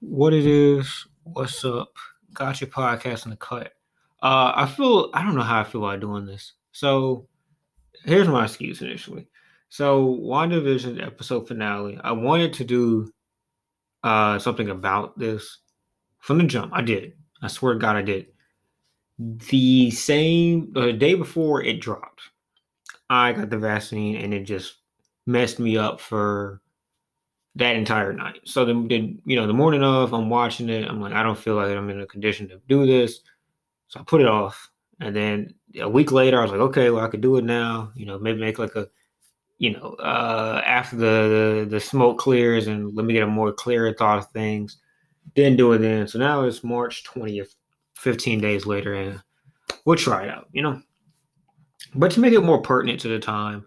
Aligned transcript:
what 0.00 0.32
it 0.32 0.46
is, 0.46 1.06
what's 1.24 1.64
up. 1.64 1.94
Got 2.34 2.60
your 2.60 2.70
podcast 2.70 3.24
in 3.24 3.30
the 3.30 3.36
cut. 3.36 3.72
Uh, 4.22 4.52
I 4.54 4.66
feel 4.66 5.10
I 5.14 5.22
don't 5.22 5.34
know 5.34 5.42
how 5.42 5.60
I 5.60 5.64
feel 5.64 5.84
about 5.84 6.00
doing 6.00 6.26
this. 6.26 6.52
So 6.72 7.28
here's 8.04 8.28
my 8.28 8.44
excuse 8.44 8.82
initially. 8.82 9.26
So 9.68 10.18
WandaVision 10.20 11.04
episode 11.04 11.48
finale. 11.48 11.98
I 12.02 12.12
wanted 12.12 12.52
to 12.54 12.64
do 12.64 13.10
uh 14.02 14.38
something 14.38 14.68
about 14.68 15.18
this 15.18 15.58
from 16.20 16.38
the 16.38 16.44
jump. 16.44 16.72
I 16.74 16.82
did. 16.82 17.12
I 17.42 17.48
swear 17.48 17.74
to 17.74 17.78
God, 17.78 17.96
I 17.96 18.02
did. 18.02 18.26
The 19.18 19.90
same 19.90 20.72
the 20.72 20.92
day 20.92 21.14
before 21.14 21.62
it 21.62 21.80
dropped, 21.80 22.22
I 23.08 23.32
got 23.32 23.50
the 23.50 23.58
vaccine 23.58 24.16
and 24.16 24.34
it 24.34 24.44
just 24.44 24.76
messed 25.26 25.58
me 25.58 25.76
up 25.76 26.00
for 26.00 26.60
that 27.56 27.74
entire 27.74 28.12
night. 28.12 28.40
So 28.44 28.64
then, 28.64 28.86
the 28.86 29.16
you 29.24 29.36
know 29.36 29.46
the 29.46 29.52
morning 29.52 29.82
of, 29.82 30.12
I'm 30.12 30.30
watching 30.30 30.68
it. 30.68 30.88
I'm 30.88 31.00
like, 31.00 31.14
I 31.14 31.22
don't 31.22 31.38
feel 31.38 31.54
like 31.54 31.68
I'm 31.68 31.90
in 31.90 32.00
a 32.00 32.06
condition 32.06 32.48
to 32.48 32.60
do 32.68 32.86
this, 32.86 33.20
so 33.88 34.00
I 34.00 34.02
put 34.04 34.20
it 34.20 34.28
off. 34.28 34.70
And 35.00 35.16
then 35.16 35.54
a 35.80 35.88
week 35.88 36.12
later, 36.12 36.38
I 36.38 36.42
was 36.42 36.52
like, 36.52 36.60
okay, 36.60 36.90
well, 36.90 37.04
I 37.04 37.08
could 37.08 37.20
do 37.22 37.36
it 37.36 37.44
now. 37.44 37.92
You 37.96 38.06
know, 38.06 38.18
maybe 38.18 38.40
make 38.40 38.58
like 38.58 38.76
a, 38.76 38.88
you 39.58 39.72
know, 39.72 39.96
uh, 39.98 40.62
after 40.64 40.96
the, 40.96 41.64
the 41.64 41.66
the 41.70 41.80
smoke 41.80 42.18
clears 42.18 42.66
and 42.66 42.94
let 42.94 43.06
me 43.06 43.14
get 43.14 43.22
a 43.22 43.26
more 43.26 43.52
clearer 43.52 43.92
thought 43.92 44.18
of 44.18 44.30
things. 44.30 44.76
Didn't 45.34 45.56
do 45.56 45.72
it 45.72 45.78
then. 45.78 46.06
So 46.06 46.18
now 46.18 46.44
it's 46.44 46.62
March 46.62 47.04
20th, 47.04 47.54
15 47.96 48.40
days 48.40 48.64
later, 48.64 48.94
and 48.94 49.22
we'll 49.84 49.96
try 49.96 50.24
it 50.24 50.30
out. 50.30 50.48
You 50.52 50.62
know, 50.62 50.82
but 51.94 52.10
to 52.12 52.20
make 52.20 52.34
it 52.34 52.40
more 52.40 52.60
pertinent 52.60 53.00
to 53.00 53.08
the 53.08 53.18
time, 53.18 53.64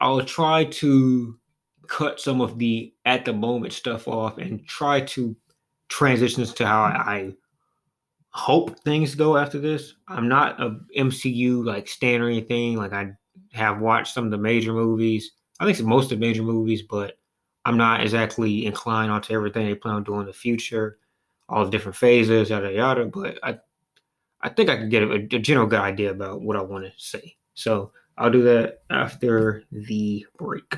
I'll 0.00 0.24
try 0.24 0.64
to 0.64 1.38
cut 1.88 2.20
some 2.20 2.40
of 2.40 2.58
the 2.58 2.92
at 3.04 3.24
the 3.24 3.32
moment 3.32 3.72
stuff 3.72 4.08
off 4.08 4.38
and 4.38 4.66
try 4.66 5.00
to 5.00 5.36
transition 5.88 6.42
this 6.42 6.52
to 6.54 6.66
how 6.66 6.82
I 6.82 7.34
hope 8.30 8.80
things 8.80 9.14
go 9.14 9.36
after 9.36 9.58
this. 9.58 9.94
I'm 10.08 10.28
not 10.28 10.60
a 10.60 10.78
MCU 10.96 11.64
like 11.64 11.88
stan 11.88 12.20
or 12.20 12.28
anything. 12.28 12.76
Like 12.76 12.92
I 12.92 13.12
have 13.52 13.80
watched 13.80 14.12
some 14.12 14.24
of 14.24 14.30
the 14.30 14.38
major 14.38 14.72
movies. 14.72 15.32
I 15.60 15.64
think 15.64 15.86
most 15.86 16.10
of 16.10 16.18
the 16.18 16.26
major 16.26 16.42
movies, 16.42 16.82
but 16.82 17.16
I'm 17.64 17.76
not 17.76 18.02
exactly 18.02 18.66
inclined 18.66 19.12
onto 19.12 19.32
everything 19.32 19.66
they 19.66 19.74
plan 19.74 19.94
on 19.94 20.04
doing 20.04 20.20
in 20.20 20.26
the 20.26 20.32
future, 20.32 20.98
all 21.48 21.64
the 21.64 21.70
different 21.70 21.96
phases, 21.96 22.50
yada 22.50 22.72
yada. 22.72 23.06
But 23.06 23.38
I, 23.42 23.58
I 24.40 24.48
think 24.48 24.68
I 24.68 24.76
can 24.76 24.88
get 24.88 25.04
a, 25.04 25.14
a 25.14 25.38
general 25.38 25.66
good 25.66 25.80
idea 25.80 26.10
about 26.10 26.42
what 26.42 26.56
I 26.56 26.62
want 26.62 26.84
to 26.84 26.92
say. 26.96 27.36
So 27.54 27.92
I'll 28.18 28.30
do 28.30 28.42
that 28.42 28.82
after 28.90 29.64
the 29.70 30.26
break. 30.38 30.76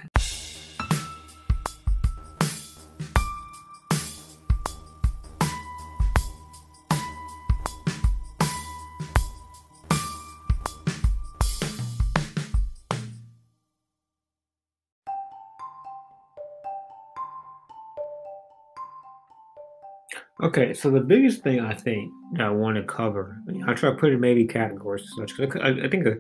Okay, 20.57 20.73
so 20.73 20.89
the 20.89 21.01
biggest 21.01 21.43
thing 21.43 21.61
I 21.61 21.75
think 21.75 22.11
that 22.33 22.47
I 22.47 22.49
want 22.49 22.77
to 22.77 22.83
cover, 22.83 23.43
I 23.67 23.75
try 23.75 23.91
to 23.91 23.97
put 23.97 24.15
in 24.15 24.21
maybe 24.21 24.47
categories 24.47 25.07
such 25.15 25.39
I, 25.39 25.87
think 25.89 26.07
a, 26.07 26.17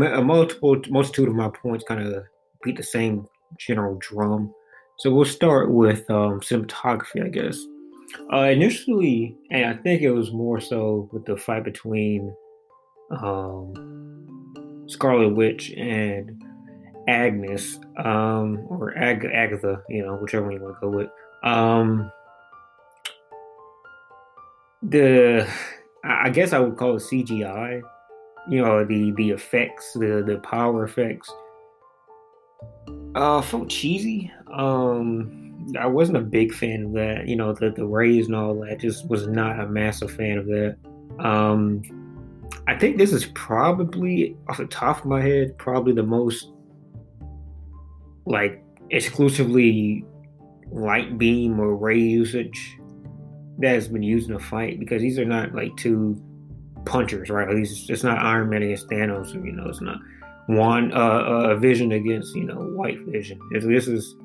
a, 0.00 0.20
multiple 0.20 0.82
multitude 0.88 1.28
of 1.28 1.36
my 1.36 1.48
points 1.48 1.84
kind 1.86 2.04
of 2.04 2.24
beat 2.64 2.76
the 2.76 2.82
same 2.82 3.28
general 3.56 3.96
drum. 4.00 4.52
So 4.98 5.14
we'll 5.14 5.26
start 5.26 5.70
with 5.70 6.10
um, 6.10 6.40
cinematography, 6.40 7.24
I 7.24 7.28
guess. 7.28 7.56
Uh, 8.32 8.50
initially, 8.50 9.36
and 9.52 9.66
I 9.66 9.80
think 9.80 10.02
it 10.02 10.10
was 10.10 10.32
more 10.32 10.60
so 10.60 11.08
with 11.12 11.24
the 11.24 11.36
fight 11.36 11.62
between 11.62 12.34
um, 13.22 14.86
Scarlet 14.88 15.36
Witch 15.36 15.70
and 15.76 16.42
Agnes, 17.06 17.78
um, 18.02 18.66
or 18.70 18.98
Ag- 18.98 19.30
Agatha, 19.32 19.82
you 19.88 20.04
know, 20.04 20.16
whichever 20.16 20.46
one 20.46 20.54
you 20.54 20.60
want 20.60 20.74
to 20.74 20.80
go 20.80 20.90
with. 20.90 21.10
Um, 21.44 22.10
the 24.82 25.48
I 26.04 26.30
guess 26.30 26.52
I 26.52 26.58
would 26.58 26.76
call 26.76 26.96
it 26.96 27.02
CGI. 27.02 27.82
You 28.48 28.62
know, 28.62 28.84
the 28.84 29.12
the 29.12 29.30
effects, 29.30 29.92
the 29.94 30.22
the 30.26 30.38
power 30.38 30.84
effects. 30.84 31.32
Uh 33.14 33.40
felt 33.42 33.68
cheesy. 33.68 34.30
Um 34.52 35.74
I 35.78 35.86
wasn't 35.86 36.18
a 36.18 36.22
big 36.22 36.52
fan 36.54 36.84
of 36.86 36.92
that. 36.92 37.26
You 37.26 37.36
know, 37.36 37.52
the 37.52 37.70
the 37.70 37.86
rays 37.86 38.26
and 38.26 38.36
all 38.36 38.54
that. 38.60 38.80
Just 38.80 39.08
was 39.08 39.26
not 39.26 39.60
a 39.60 39.66
massive 39.66 40.12
fan 40.12 40.38
of 40.38 40.46
that. 40.46 40.76
Um 41.18 41.82
I 42.66 42.76
think 42.78 42.98
this 42.98 43.12
is 43.12 43.26
probably 43.34 44.36
off 44.48 44.58
the 44.58 44.66
top 44.66 45.00
of 45.00 45.06
my 45.06 45.20
head, 45.20 45.56
probably 45.58 45.92
the 45.92 46.02
most 46.02 46.52
like 48.26 48.62
exclusively 48.90 50.04
light 50.70 51.18
beam 51.18 51.58
or 51.58 51.74
ray 51.74 51.98
usage 51.98 52.77
that 53.58 53.74
has 53.74 53.88
been 53.88 54.02
used 54.02 54.28
in 54.28 54.36
a 54.36 54.38
fight 54.38 54.78
because 54.78 55.02
these 55.02 55.18
are 55.18 55.24
not 55.24 55.54
like 55.54 55.76
two 55.76 56.20
punchers, 56.84 57.28
right? 57.28 57.48
These 57.54 57.90
it's 57.90 58.04
not 58.04 58.18
Iron 58.18 58.48
Man 58.48 58.62
against 58.62 58.88
Thanos, 58.88 59.34
you 59.34 59.52
know, 59.52 59.68
it's 59.68 59.80
not 59.80 59.98
one 60.46 60.92
uh, 60.92 60.96
uh 60.96 61.54
Vision 61.56 61.92
against 61.92 62.34
you 62.34 62.44
know 62.44 62.54
White 62.54 63.00
Vision. 63.06 63.38
This 63.50 63.86
is 63.86 64.16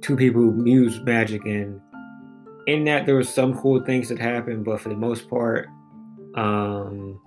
two 0.00 0.16
people 0.16 0.42
who 0.42 0.64
use 0.68 1.00
magic, 1.00 1.44
and 1.44 1.80
in 2.66 2.84
that 2.84 3.06
there 3.06 3.16
was 3.16 3.28
some 3.28 3.58
cool 3.58 3.82
things 3.84 4.08
that 4.08 4.18
happened, 4.18 4.64
but 4.64 4.80
for 4.80 4.90
the 4.90 4.96
most 4.96 5.28
part, 5.28 5.68
um, 6.34 7.20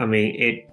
I 0.00 0.06
mean 0.06 0.40
it. 0.40 0.64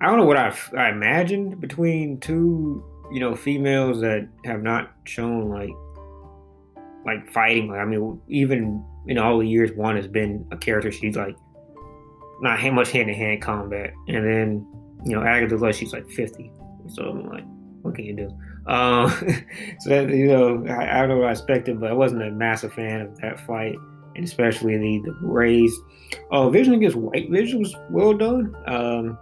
I 0.00 0.06
don't 0.06 0.18
know 0.18 0.26
what 0.26 0.36
I, 0.36 0.54
I 0.76 0.90
imagined 0.90 1.58
between 1.58 2.20
two, 2.20 2.84
you 3.10 3.18
know, 3.18 3.34
females 3.34 4.02
that 4.02 4.28
have 4.44 4.62
not 4.62 4.92
shown 5.04 5.48
like 5.48 5.70
like 7.06 7.32
fighting. 7.32 7.68
Like 7.68 7.78
I 7.78 7.84
mean, 7.84 8.20
even 8.28 8.84
in 9.06 9.16
all 9.16 9.38
the 9.38 9.48
years, 9.48 9.70
one 9.76 9.96
has 9.96 10.08
been 10.08 10.46
a 10.50 10.56
character. 10.56 10.92
She's 10.92 11.16
like 11.16 11.36
not 12.42 12.60
much 12.74 12.90
hand 12.90 13.08
to 13.08 13.14
hand 13.14 13.40
combat, 13.40 13.94
and 14.08 14.26
then 14.26 14.66
you 15.04 15.14
know 15.14 15.22
Agatha 15.22 15.56
like 15.56 15.74
she's 15.74 15.92
like 15.92 16.06
fifty. 16.10 16.52
So 16.88 17.04
I'm 17.04 17.26
like, 17.28 17.44
what 17.82 17.94
can 17.94 18.04
you 18.04 18.14
do? 18.14 18.28
Um, 18.70 19.08
so 19.80 19.90
that 19.90 20.10
you 20.10 20.26
know, 20.26 20.64
I, 20.68 20.98
I, 20.98 21.00
don't 21.00 21.10
know 21.10 21.18
what 21.18 21.28
I 21.28 21.32
expected, 21.32 21.80
but 21.80 21.90
I 21.90 21.94
wasn't 21.94 22.22
a 22.22 22.30
massive 22.30 22.72
fan 22.74 23.00
of 23.00 23.16
that 23.20 23.40
fight, 23.40 23.76
and 24.16 24.24
especially 24.24 24.76
the 24.76 25.02
the 25.04 25.16
rays. 25.22 25.74
Oh, 26.30 26.50
Vision 26.50 26.74
against 26.74 26.96
White 26.96 27.30
Vision 27.30 27.60
was 27.60 27.74
well 27.90 28.12
done. 28.12 28.54
Um, 28.66 29.18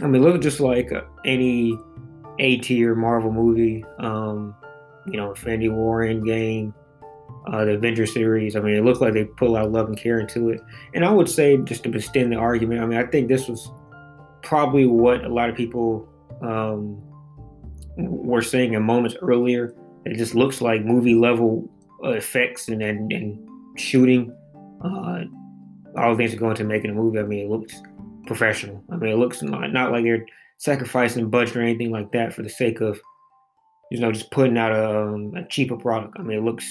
I 0.00 0.06
mean, 0.06 0.22
look 0.22 0.40
just 0.40 0.60
like 0.60 0.90
any 1.24 1.76
A 2.38 2.58
tier 2.58 2.94
Marvel 2.94 3.32
movie. 3.32 3.84
Um, 3.98 4.54
you 5.10 5.18
know, 5.18 5.30
Infinity 5.30 5.68
War 5.68 6.00
Endgame, 6.02 6.72
uh, 7.52 7.64
the 7.64 7.72
Avenger 7.72 8.06
series. 8.06 8.56
I 8.56 8.60
mean, 8.60 8.74
it 8.74 8.84
looked 8.84 9.00
like 9.00 9.14
they 9.14 9.24
put 9.24 9.48
a 9.48 9.52
lot 9.52 9.64
of 9.64 9.72
love 9.72 9.88
and 9.88 9.96
care 9.96 10.20
into 10.20 10.50
it. 10.50 10.60
And 10.94 11.04
I 11.04 11.10
would 11.10 11.28
say, 11.28 11.56
just 11.58 11.84
to 11.84 11.90
extend 11.90 12.32
the 12.32 12.36
argument, 12.36 12.80
I 12.80 12.86
mean, 12.86 12.98
I 12.98 13.06
think 13.06 13.28
this 13.28 13.48
was 13.48 13.70
probably 14.42 14.86
what 14.86 15.24
a 15.24 15.28
lot 15.28 15.48
of 15.48 15.56
people 15.56 16.08
um, 16.42 17.02
were 17.96 18.42
saying 18.42 18.74
in 18.74 18.82
moments 18.82 19.16
earlier. 19.22 19.74
It 20.04 20.16
just 20.16 20.34
looks 20.34 20.60
like 20.60 20.84
movie 20.84 21.14
level 21.14 21.68
effects 22.02 22.68
and, 22.68 22.82
and, 22.82 23.12
and 23.12 23.48
shooting. 23.78 24.34
Uh, 24.84 25.24
all 25.96 26.12
the 26.12 26.16
things 26.16 26.30
that 26.30 26.38
go 26.38 26.50
into 26.50 26.64
making 26.64 26.90
a 26.90 26.94
movie. 26.94 27.18
I 27.18 27.22
mean, 27.22 27.46
it 27.46 27.50
looks 27.50 27.74
professional. 28.26 28.82
I 28.92 28.96
mean, 28.96 29.10
it 29.10 29.16
looks 29.16 29.42
not, 29.42 29.72
not 29.72 29.90
like 29.90 30.04
they're 30.04 30.24
sacrificing 30.58 31.30
budget 31.30 31.56
or 31.56 31.62
anything 31.62 31.90
like 31.90 32.12
that 32.12 32.32
for 32.32 32.42
the 32.42 32.48
sake 32.48 32.80
of 32.80 33.00
you 33.90 33.98
know, 33.98 34.12
just 34.12 34.30
putting 34.30 34.58
out 34.58 34.72
a, 34.72 35.00
um, 35.00 35.34
a 35.34 35.46
cheaper 35.48 35.76
product. 35.76 36.16
I 36.18 36.22
mean, 36.22 36.38
it 36.38 36.44
looks 36.44 36.66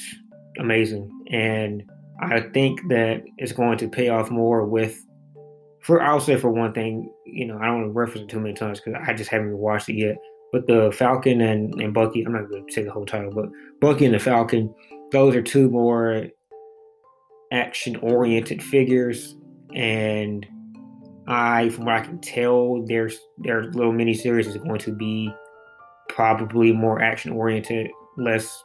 amazing, 0.59 1.11
and 1.31 1.83
I 2.21 2.41
think 2.41 2.87
that 2.89 3.23
it's 3.37 3.51
going 3.51 3.77
to 3.79 3.89
pay 3.89 4.09
off 4.09 4.29
more 4.29 4.65
with. 4.65 5.03
For 5.83 6.01
I'll 6.01 6.19
say 6.19 6.35
for 6.35 6.51
one 6.51 6.73
thing, 6.73 7.09
you 7.25 7.45
know, 7.45 7.57
I 7.59 7.65
don't 7.65 7.81
want 7.81 7.85
to 7.87 7.91
reference 7.91 8.21
it 8.21 8.29
too 8.29 8.41
many 8.41 8.53
times 8.53 8.81
because 8.81 9.01
I 9.07 9.13
just 9.13 9.29
haven't 9.29 9.57
watched 9.57 9.87
it 9.87 9.95
yet. 9.95 10.17
But 10.51 10.67
the 10.67 10.91
Falcon 10.93 11.41
and, 11.41 11.73
and 11.81 11.93
Bucky, 11.93 12.23
I'm 12.23 12.33
not 12.33 12.49
going 12.49 12.65
to 12.65 12.73
say 12.73 12.83
the 12.83 12.91
whole 12.91 13.05
title, 13.05 13.31
but 13.31 13.45
Bucky 13.79 14.05
and 14.05 14.13
the 14.13 14.19
Falcon, 14.19 14.73
those 15.11 15.35
are 15.35 15.41
two 15.41 15.69
more 15.69 16.27
action 17.51 17.95
oriented 17.97 18.63
figures. 18.63 19.35
And 19.73 20.45
I, 21.27 21.69
from 21.69 21.85
what 21.85 21.95
I 21.95 22.01
can 22.01 22.19
tell, 22.19 22.83
their 22.85 23.09
their 23.39 23.65
little 23.65 23.91
mini 23.91 24.13
series 24.13 24.47
is 24.47 24.57
going 24.57 24.79
to 24.79 24.93
be 24.93 25.31
probably 26.09 26.71
more 26.71 27.01
action 27.01 27.31
oriented, 27.31 27.89
less 28.17 28.63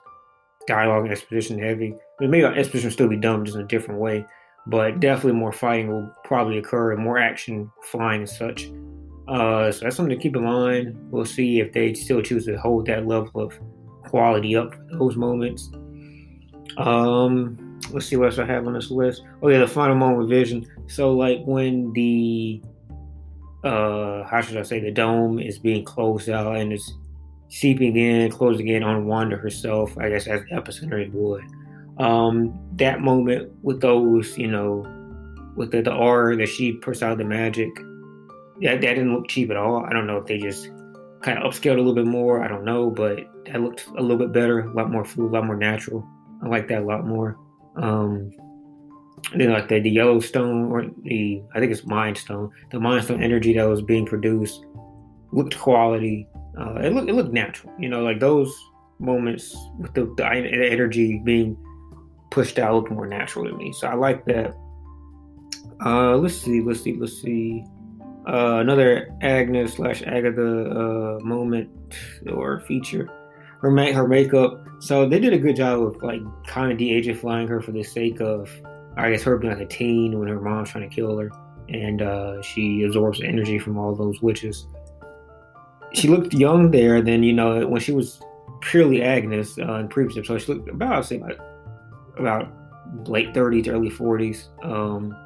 dialogue 0.67 1.05
and 1.05 1.13
exposition 1.13 1.59
heavy. 1.59 1.93
I 1.93 2.23
mean, 2.23 2.31
maybe 2.31 2.45
exposition 2.45 2.89
will 2.89 2.93
still 2.93 3.09
be 3.09 3.17
done 3.17 3.45
just 3.45 3.57
in 3.57 3.63
a 3.63 3.67
different 3.67 4.01
way, 4.01 4.25
but 4.67 5.01
definitely 5.01 5.39
more 5.39 5.53
fighting 5.53 5.89
will 5.89 6.11
probably 6.25 6.59
occur 6.59 6.93
and 6.93 7.03
more 7.03 7.19
action 7.19 7.71
flying 7.85 8.21
and 8.21 8.31
such. 8.31 8.71
Uh, 9.29 9.71
so 9.71 9.85
that's 9.85 9.97
something 9.97 10.17
to 10.17 10.23
keep 10.23 10.37
in 10.37 10.45
mind. 10.45 10.97
We'll 11.11 11.25
see 11.25 11.61
if 11.61 11.73
they 11.73 11.95
still 11.95 12.23
choose 12.23 12.47
to 12.47 12.59
hold 12.59 12.87
that 12.87 13.07
level 13.07 13.41
of 13.41 13.59
quality 14.05 14.57
up 14.57 14.75
for 14.75 14.99
those 14.99 15.17
moments. 15.17 15.71
Um, 16.77 17.81
let's 17.91 18.07
see 18.07 18.17
what 18.17 18.27
else 18.27 18.39
I 18.39 18.47
have 18.47 18.67
on 18.67 18.75
this 18.75 18.91
list. 18.91 19.23
Oh 19.43 19.49
yeah, 19.49 19.59
the 19.59 19.67
final 19.67 19.95
moment 19.95 20.29
Vision. 20.29 20.67
So 20.87 21.13
like 21.13 21.41
when 21.45 21.93
the 21.93 22.63
uh 23.65 24.25
how 24.25 24.41
should 24.41 24.57
I 24.57 24.63
say 24.63 24.81
the 24.81 24.91
dome 24.91 25.39
is 25.39 25.59
being 25.59 25.85
closed 25.85 26.29
out 26.29 26.57
and 26.57 26.73
it's 26.73 26.93
seeping 27.53 27.97
in, 27.97 28.31
closing 28.31 28.67
in 28.69 28.83
on 28.83 29.07
Wanda 29.07 29.37
herself, 29.37 29.97
I 29.99 30.09
guess 30.09 30.27
as 30.27 30.41
the 30.41 30.57
epicenter 30.57 31.07
it 31.07 31.13
would. 31.13 31.45
Um, 31.99 32.59
that 32.77 33.03
moment 33.03 33.53
with 33.63 33.83
those, 33.83 34.39
you 34.39 34.49
know, 34.49 34.87
with 35.55 35.71
the, 35.71 35.83
the 35.83 35.93
aura 35.93 36.35
that 36.39 36.49
she 36.49 36.73
puts 36.73 37.03
out 37.03 37.19
the 37.19 37.25
magic, 37.25 37.69
that, 38.63 38.81
that 38.81 38.95
didn't 38.95 39.15
look 39.15 39.29
cheap 39.29 39.51
at 39.51 39.59
all. 39.59 39.85
I 39.85 39.93
don't 39.93 40.07
know 40.07 40.17
if 40.17 40.27
they 40.27 40.39
just 40.39 40.71
kind 41.21 41.39
of 41.39 41.53
upscaled 41.53 41.75
a 41.75 41.77
little 41.77 41.95
bit 41.95 42.07
more. 42.07 42.43
I 42.43 42.49
don't 42.49 42.65
know, 42.65 42.89
but 42.89 43.19
that 43.45 43.61
looked 43.61 43.87
a 43.99 44.01
little 44.01 44.17
bit 44.17 44.33
better, 44.33 44.61
a 44.61 44.73
lot 44.73 44.91
more 44.91 45.05
fluid, 45.05 45.33
a 45.33 45.35
lot 45.35 45.45
more 45.45 45.57
natural. 45.57 46.09
I 46.43 46.49
like 46.49 46.69
that 46.69 46.81
a 46.81 46.87
lot 46.87 47.07
more. 47.07 47.39
Um, 47.77 48.31
then 49.37 49.53
like 49.53 49.69
the, 49.69 49.79
the 49.79 49.91
Yellowstone 49.91 50.73
or 50.73 50.87
the 51.03 51.43
I 51.55 51.61
think 51.61 51.71
it's 51.71 51.85
Mind 51.85 52.17
Stone, 52.17 52.51
the 52.71 52.81
Mind 52.81 53.05
Stone 53.05 53.23
energy 53.23 53.53
that 53.53 53.65
was 53.65 53.83
being 53.83 54.07
produced 54.07 54.65
looked 55.33 55.59
quality. 55.59 56.27
Uh, 56.59 56.75
it 56.77 56.93
looked 56.93 57.09
it 57.09 57.15
looked 57.15 57.33
natural, 57.33 57.73
you 57.79 57.89
know, 57.89 58.03
like 58.03 58.21
those 58.21 58.55
moments 58.99 59.57
with 59.79 59.93
the, 59.95 60.13
the 60.17 60.27
energy 60.27 61.21
being 61.25 61.57
pushed 62.31 62.59
out 62.59 62.75
looked 62.75 62.91
more 62.91 63.07
natural 63.07 63.45
to 63.45 63.57
me. 63.57 63.73
So 63.73 63.89
I 63.89 63.95
like 63.95 64.25
that. 64.27 64.55
Uh, 65.85 66.17
let's 66.17 66.37
see, 66.37 66.61
let's 66.61 66.83
see, 66.83 66.95
let's 66.95 67.21
see. 67.21 67.65
Uh, 68.29 68.59
another 68.61 69.13
Agnes 69.21 69.75
slash 69.75 70.03
Agatha 70.03 70.71
uh, 70.71 71.19
moment 71.25 71.71
or 72.33 72.61
feature. 72.61 73.09
Her 73.61 73.71
make 73.71 73.95
her 73.95 74.07
makeup. 74.07 74.65
So 74.81 75.09
they 75.09 75.19
did 75.19 75.33
a 75.33 75.39
good 75.39 75.57
job 75.57 75.81
of 75.83 76.03
like 76.03 76.21
kind 76.47 76.73
of 76.73 76.79
de-agifying 76.79 77.49
her 77.49 77.61
for 77.61 77.73
the 77.73 77.83
sake 77.83 78.21
of, 78.21 78.51
I 78.97 79.11
guess, 79.11 79.23
her 79.23 79.39
being 79.39 79.53
like 79.53 79.63
a 79.63 79.67
teen 79.67 80.19
when 80.19 80.29
her 80.29 80.41
mom's 80.41 80.71
trying 80.71 80.89
to 80.89 80.95
kill 80.95 81.17
her, 81.19 81.31
and 81.69 82.03
uh, 82.03 82.43
she 82.43 82.83
absorbs 82.83 83.21
energy 83.23 83.59
from 83.59 83.79
all 83.79 83.95
those 83.95 84.21
witches. 84.21 84.67
She 85.95 86.09
looked 86.09 86.33
young 86.33 86.71
there. 86.71 87.03
Then 87.03 87.23
you 87.23 87.33
know 87.33 87.67
when 87.67 87.81
she 87.81 87.93
was 87.93 88.21
purely 88.61 89.03
Agnes 89.03 89.59
uh, 89.59 89.75
in 89.75 89.89
previous 89.89 90.17
episodes, 90.17 90.45
she 90.45 90.55
looked 90.55 90.69
about 90.69 90.99
I'd 90.99 91.05
say 91.05 91.17
about 91.17 91.39
about 92.19 92.53
late 93.09 93.33
30s, 93.33 93.69
early 93.69 93.91
40s. 93.91 94.49
Um, 94.65 95.17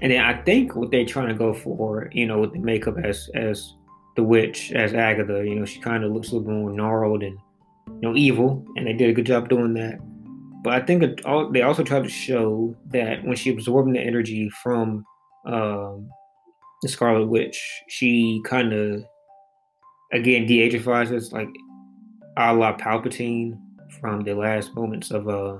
and 0.00 0.12
then 0.12 0.20
I 0.20 0.42
think 0.42 0.74
what 0.74 0.90
they're 0.90 1.06
trying 1.06 1.28
to 1.28 1.34
go 1.34 1.54
for, 1.54 2.10
you 2.12 2.26
know, 2.26 2.40
with 2.40 2.52
the 2.52 2.58
makeup 2.58 2.96
as 3.02 3.30
as 3.34 3.74
the 4.16 4.22
witch, 4.22 4.72
as 4.72 4.94
Agatha, 4.94 5.44
you 5.44 5.54
know, 5.54 5.64
she 5.64 5.80
kind 5.80 6.04
of 6.04 6.12
looks 6.12 6.32
a 6.32 6.36
little 6.36 6.52
more 6.52 6.70
gnarled 6.70 7.22
and 7.22 7.38
you 7.88 8.00
know 8.02 8.14
evil, 8.14 8.64
and 8.76 8.86
they 8.86 8.92
did 8.92 9.10
a 9.10 9.12
good 9.12 9.26
job 9.26 9.48
doing 9.48 9.74
that. 9.74 9.98
But 10.62 10.74
I 10.74 10.80
think 10.84 11.02
it, 11.02 11.24
all, 11.24 11.50
they 11.50 11.62
also 11.62 11.82
tried 11.82 12.04
to 12.04 12.08
show 12.08 12.76
that 12.92 13.24
when 13.24 13.36
she 13.36 13.50
absorbed 13.50 13.92
the 13.94 14.00
energy 14.00 14.48
from 14.62 15.04
um, 15.46 16.08
the 16.82 16.88
Scarlet 16.88 17.26
Witch, 17.26 17.60
she 17.88 18.40
kind 18.44 18.72
of 18.72 19.04
again 20.12 20.46
de-agifies 20.46 21.10
us, 21.12 21.32
like 21.32 21.48
a 22.36 22.54
la 22.54 22.76
Palpatine 22.76 23.58
from 24.00 24.20
the 24.22 24.34
last 24.34 24.74
moments 24.74 25.10
of 25.10 25.28
uh 25.28 25.58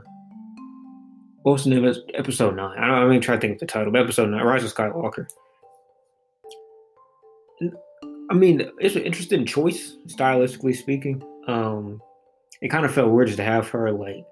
what 1.43 1.53
was 1.53 1.65
the 1.65 1.71
name 1.71 1.85
of 1.85 1.97
episode 2.15 2.55
nine? 2.55 2.79
I 2.79 2.87
don't. 2.87 2.97
I'm 2.97 3.09
even 3.09 3.21
trying 3.21 3.39
to 3.39 3.41
think 3.41 3.55
of 3.55 3.61
the 3.61 3.67
title. 3.67 3.93
But 3.93 4.03
episode 4.03 4.31
nine, 4.31 4.45
Rise 4.45 4.65
of 4.65 4.73
Skywalker. 4.73 5.27
I 8.31 8.35
mean, 8.35 8.71
it's 8.79 8.97
an 8.97 9.03
interesting 9.03 9.45
choice, 9.45 9.97
stylistically 10.07 10.77
speaking. 10.77 11.23
Um, 11.49 12.01
it 12.61 12.69
kind 12.69 12.85
of 12.85 12.95
felt 12.95 13.11
weird 13.11 13.27
just 13.27 13.39
to 13.39 13.45
have 13.45 13.69
her 13.71 13.91
like 13.91 14.25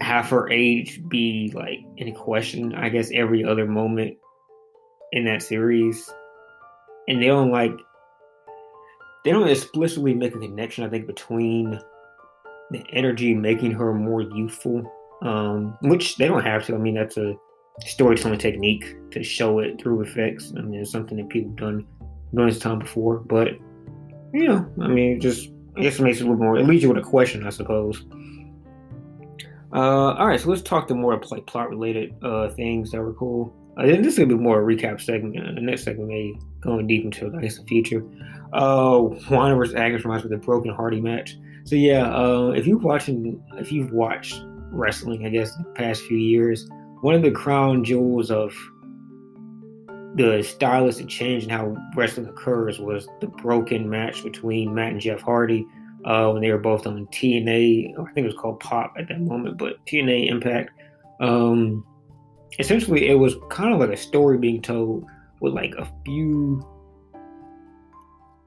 have 0.00 0.28
her 0.30 0.50
age 0.50 1.00
be 1.08 1.52
like 1.54 1.78
in 1.96 2.12
question. 2.14 2.74
I 2.74 2.88
guess 2.88 3.10
every 3.14 3.44
other 3.44 3.66
moment 3.66 4.16
in 5.12 5.24
that 5.26 5.42
series, 5.42 6.12
and 7.06 7.22
they 7.22 7.26
don't 7.26 7.52
like 7.52 7.72
they 9.24 9.32
don't 9.32 9.48
explicitly 9.48 10.14
make 10.14 10.34
a 10.34 10.38
connection. 10.38 10.84
I 10.84 10.88
think 10.88 11.06
between 11.06 11.78
the 12.70 12.84
energy 12.92 13.34
making 13.34 13.72
her 13.72 13.92
more 13.92 14.22
youthful 14.22 14.90
um, 15.24 15.76
which 15.80 16.16
they 16.16 16.28
don't 16.28 16.44
have 16.44 16.64
to. 16.66 16.74
I 16.74 16.78
mean, 16.78 16.94
that's 16.94 17.16
a 17.16 17.34
storytelling 17.86 18.38
technique 18.38 18.94
to 19.10 19.22
show 19.22 19.58
it 19.58 19.80
through 19.80 20.02
effects. 20.02 20.52
I 20.56 20.60
mean, 20.60 20.80
it's 20.80 20.92
something 20.92 21.16
that 21.16 21.28
people 21.28 21.50
have 21.50 21.58
done 21.58 21.86
done 22.34 22.46
this 22.46 22.58
time 22.58 22.78
before, 22.78 23.18
but 23.18 23.52
you 24.32 24.48
know, 24.48 24.66
I 24.82 24.88
mean, 24.88 25.20
just 25.20 25.50
I 25.76 25.82
guess 25.82 25.98
it 25.98 26.02
makes 26.02 26.20
it 26.20 26.22
a 26.22 26.26
little 26.26 26.42
more. 26.42 26.56
It 26.56 26.66
leaves 26.66 26.82
you 26.82 26.88
with 26.90 26.98
a 26.98 27.08
question, 27.08 27.46
I 27.46 27.50
suppose. 27.50 28.04
Uh, 29.72 30.12
all 30.14 30.28
right, 30.28 30.38
so 30.38 30.48
let's 30.50 30.62
talk 30.62 30.86
to 30.88 30.94
more 30.94 31.20
like 31.30 31.46
plot 31.46 31.68
related 31.68 32.14
uh, 32.22 32.50
things 32.50 32.92
that 32.92 33.00
were 33.00 33.14
cool. 33.14 33.52
Uh, 33.76 33.86
this 33.86 34.06
is 34.06 34.18
gonna 34.18 34.28
be 34.28 34.34
more 34.34 34.62
a 34.62 34.76
recap 34.76 35.00
segment. 35.00 35.34
The 35.34 35.60
next 35.60 35.82
segment 35.82 36.08
may 36.08 36.34
going 36.64 36.86
deep 36.86 37.04
into 37.04 37.32
I 37.36 37.40
guess 37.40 37.58
the 37.58 37.64
future. 37.64 38.04
Uh, 38.52 39.00
Wanda 39.30 39.56
versus 39.56 39.74
Agnes 39.74 40.04
reminds 40.04 40.24
me 40.24 40.34
of 40.34 40.40
the 40.40 40.44
Broken 40.44 40.72
Hardy 40.72 41.00
match. 41.00 41.36
So 41.64 41.76
yeah, 41.76 42.14
uh, 42.14 42.52
if 42.56 42.66
you've 42.66 42.84
watching, 42.84 43.42
if 43.54 43.72
you've 43.72 43.92
watched 43.92 44.42
wrestling, 44.70 45.26
I 45.26 45.30
guess, 45.30 45.54
the 45.56 45.64
past 45.74 46.02
few 46.02 46.18
years. 46.18 46.68
One 47.00 47.14
of 47.14 47.22
the 47.22 47.30
crown 47.30 47.84
jewels 47.84 48.30
of 48.30 48.54
the 50.16 50.42
stylistic 50.42 51.08
change 51.08 51.44
in 51.44 51.50
how 51.50 51.76
wrestling 51.96 52.28
occurs 52.28 52.78
was 52.78 53.08
the 53.20 53.26
broken 53.26 53.88
match 53.88 54.22
between 54.22 54.74
Matt 54.74 54.92
and 54.92 55.00
Jeff 55.00 55.20
Hardy 55.20 55.66
uh, 56.04 56.30
when 56.30 56.42
they 56.42 56.50
were 56.50 56.58
both 56.58 56.86
on 56.86 57.06
TNA, 57.06 57.98
I 57.98 58.12
think 58.12 58.24
it 58.24 58.26
was 58.26 58.34
called 58.34 58.60
Pop 58.60 58.94
at 58.98 59.08
that 59.08 59.20
moment, 59.20 59.58
but 59.58 59.84
TNA 59.86 60.28
Impact. 60.28 60.70
Um, 61.20 61.84
essentially, 62.58 63.08
it 63.08 63.14
was 63.14 63.36
kind 63.48 63.72
of 63.72 63.80
like 63.80 63.90
a 63.90 63.96
story 63.96 64.38
being 64.38 64.60
told 64.60 65.06
with 65.44 65.54
like 65.54 65.74
a 65.76 65.86
few 66.04 66.66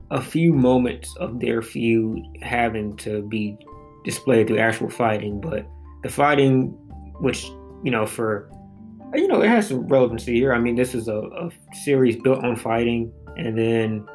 a 0.09 0.21
few 0.21 0.53
moments 0.53 1.15
of 1.17 1.39
their 1.39 1.61
feud 1.61 2.19
having 2.41 2.95
to 2.97 3.21
be 3.23 3.57
displayed 4.03 4.47
through 4.47 4.57
actual 4.57 4.89
fighting, 4.89 5.39
but 5.39 5.67
the 6.03 6.09
fighting, 6.09 6.69
which 7.19 7.45
you 7.83 7.91
know, 7.91 8.05
for 8.05 8.49
you 9.13 9.27
know, 9.27 9.41
it 9.41 9.47
has 9.47 9.67
some 9.67 9.87
relevancy 9.87 10.33
here. 10.33 10.53
I 10.53 10.59
mean, 10.59 10.75
this 10.75 10.95
is 10.95 11.07
a, 11.07 11.17
a 11.17 11.49
series 11.83 12.15
built 12.17 12.43
on 12.43 12.55
fighting, 12.55 13.11
and 13.37 13.57
then 13.57 14.05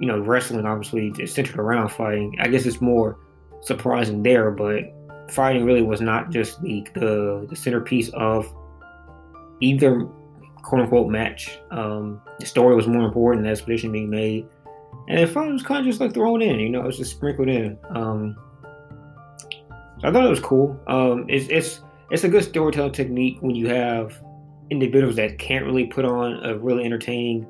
you 0.00 0.08
know, 0.08 0.18
wrestling 0.18 0.66
obviously 0.66 1.12
is 1.22 1.32
centered 1.32 1.58
around 1.58 1.90
fighting. 1.90 2.34
I 2.40 2.48
guess 2.48 2.66
it's 2.66 2.80
more 2.80 3.18
surprising 3.60 4.22
there, 4.22 4.50
but 4.50 4.82
fighting 5.30 5.64
really 5.64 5.82
was 5.82 6.00
not 6.00 6.30
just 6.30 6.60
the 6.62 6.84
the, 6.94 7.46
the 7.48 7.56
centerpiece 7.56 8.08
of 8.14 8.52
either 9.60 10.08
quote 10.62 10.82
unquote 10.82 11.10
match. 11.10 11.58
Um, 11.70 12.20
the 12.38 12.46
story 12.46 12.74
was 12.74 12.86
more 12.86 13.04
important, 13.04 13.42
than 13.42 13.44
the 13.44 13.50
expedition 13.50 13.92
being 13.92 14.10
made, 14.10 14.46
and 15.08 15.18
the 15.18 15.26
fight 15.26 15.52
was 15.52 15.62
kind 15.62 15.80
of 15.80 15.86
just 15.86 16.00
like 16.00 16.14
thrown 16.14 16.42
in. 16.42 16.60
You 16.60 16.70
know, 16.70 16.80
it 16.80 16.86
was 16.86 16.98
just 16.98 17.12
sprinkled 17.12 17.48
in. 17.48 17.78
Um, 17.90 18.36
I 20.04 20.10
thought 20.10 20.26
it 20.26 20.30
was 20.30 20.40
cool. 20.40 20.80
Um, 20.86 21.26
it's 21.28 21.48
it's 21.48 21.80
it's 22.10 22.24
a 22.24 22.28
good 22.28 22.44
storytelling 22.44 22.92
technique 22.92 23.38
when 23.40 23.54
you 23.54 23.68
have 23.68 24.20
individuals 24.70 25.16
that 25.16 25.38
can't 25.38 25.64
really 25.64 25.86
put 25.86 26.04
on 26.04 26.44
a 26.44 26.56
really 26.58 26.84
entertaining 26.84 27.46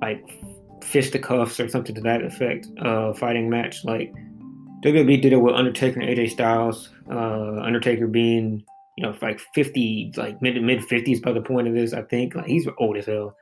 like 0.00 0.42
fisticuffs 0.82 1.60
or 1.60 1.68
something 1.68 1.94
to 1.94 2.00
that 2.00 2.22
effect 2.22 2.66
uh, 2.80 3.12
fighting 3.14 3.48
match. 3.48 3.84
Like 3.84 4.12
WWE 4.82 5.22
did 5.22 5.32
it 5.32 5.36
with 5.36 5.54
Undertaker 5.54 6.00
and 6.00 6.08
AJ 6.08 6.30
Styles. 6.30 6.90
Uh, 7.10 7.60
Undertaker 7.62 8.06
being 8.06 8.64
you 8.96 9.04
know 9.04 9.14
like 9.22 9.40
fifty, 9.54 10.12
like 10.16 10.40
mid 10.42 10.62
mid 10.62 10.84
fifties 10.84 11.20
by 11.20 11.32
the 11.32 11.40
point 11.40 11.68
of 11.68 11.74
this. 11.74 11.92
I 11.92 12.02
think 12.02 12.34
like 12.34 12.46
he's 12.46 12.68
old 12.78 12.96
as 12.96 13.06
hell. 13.06 13.34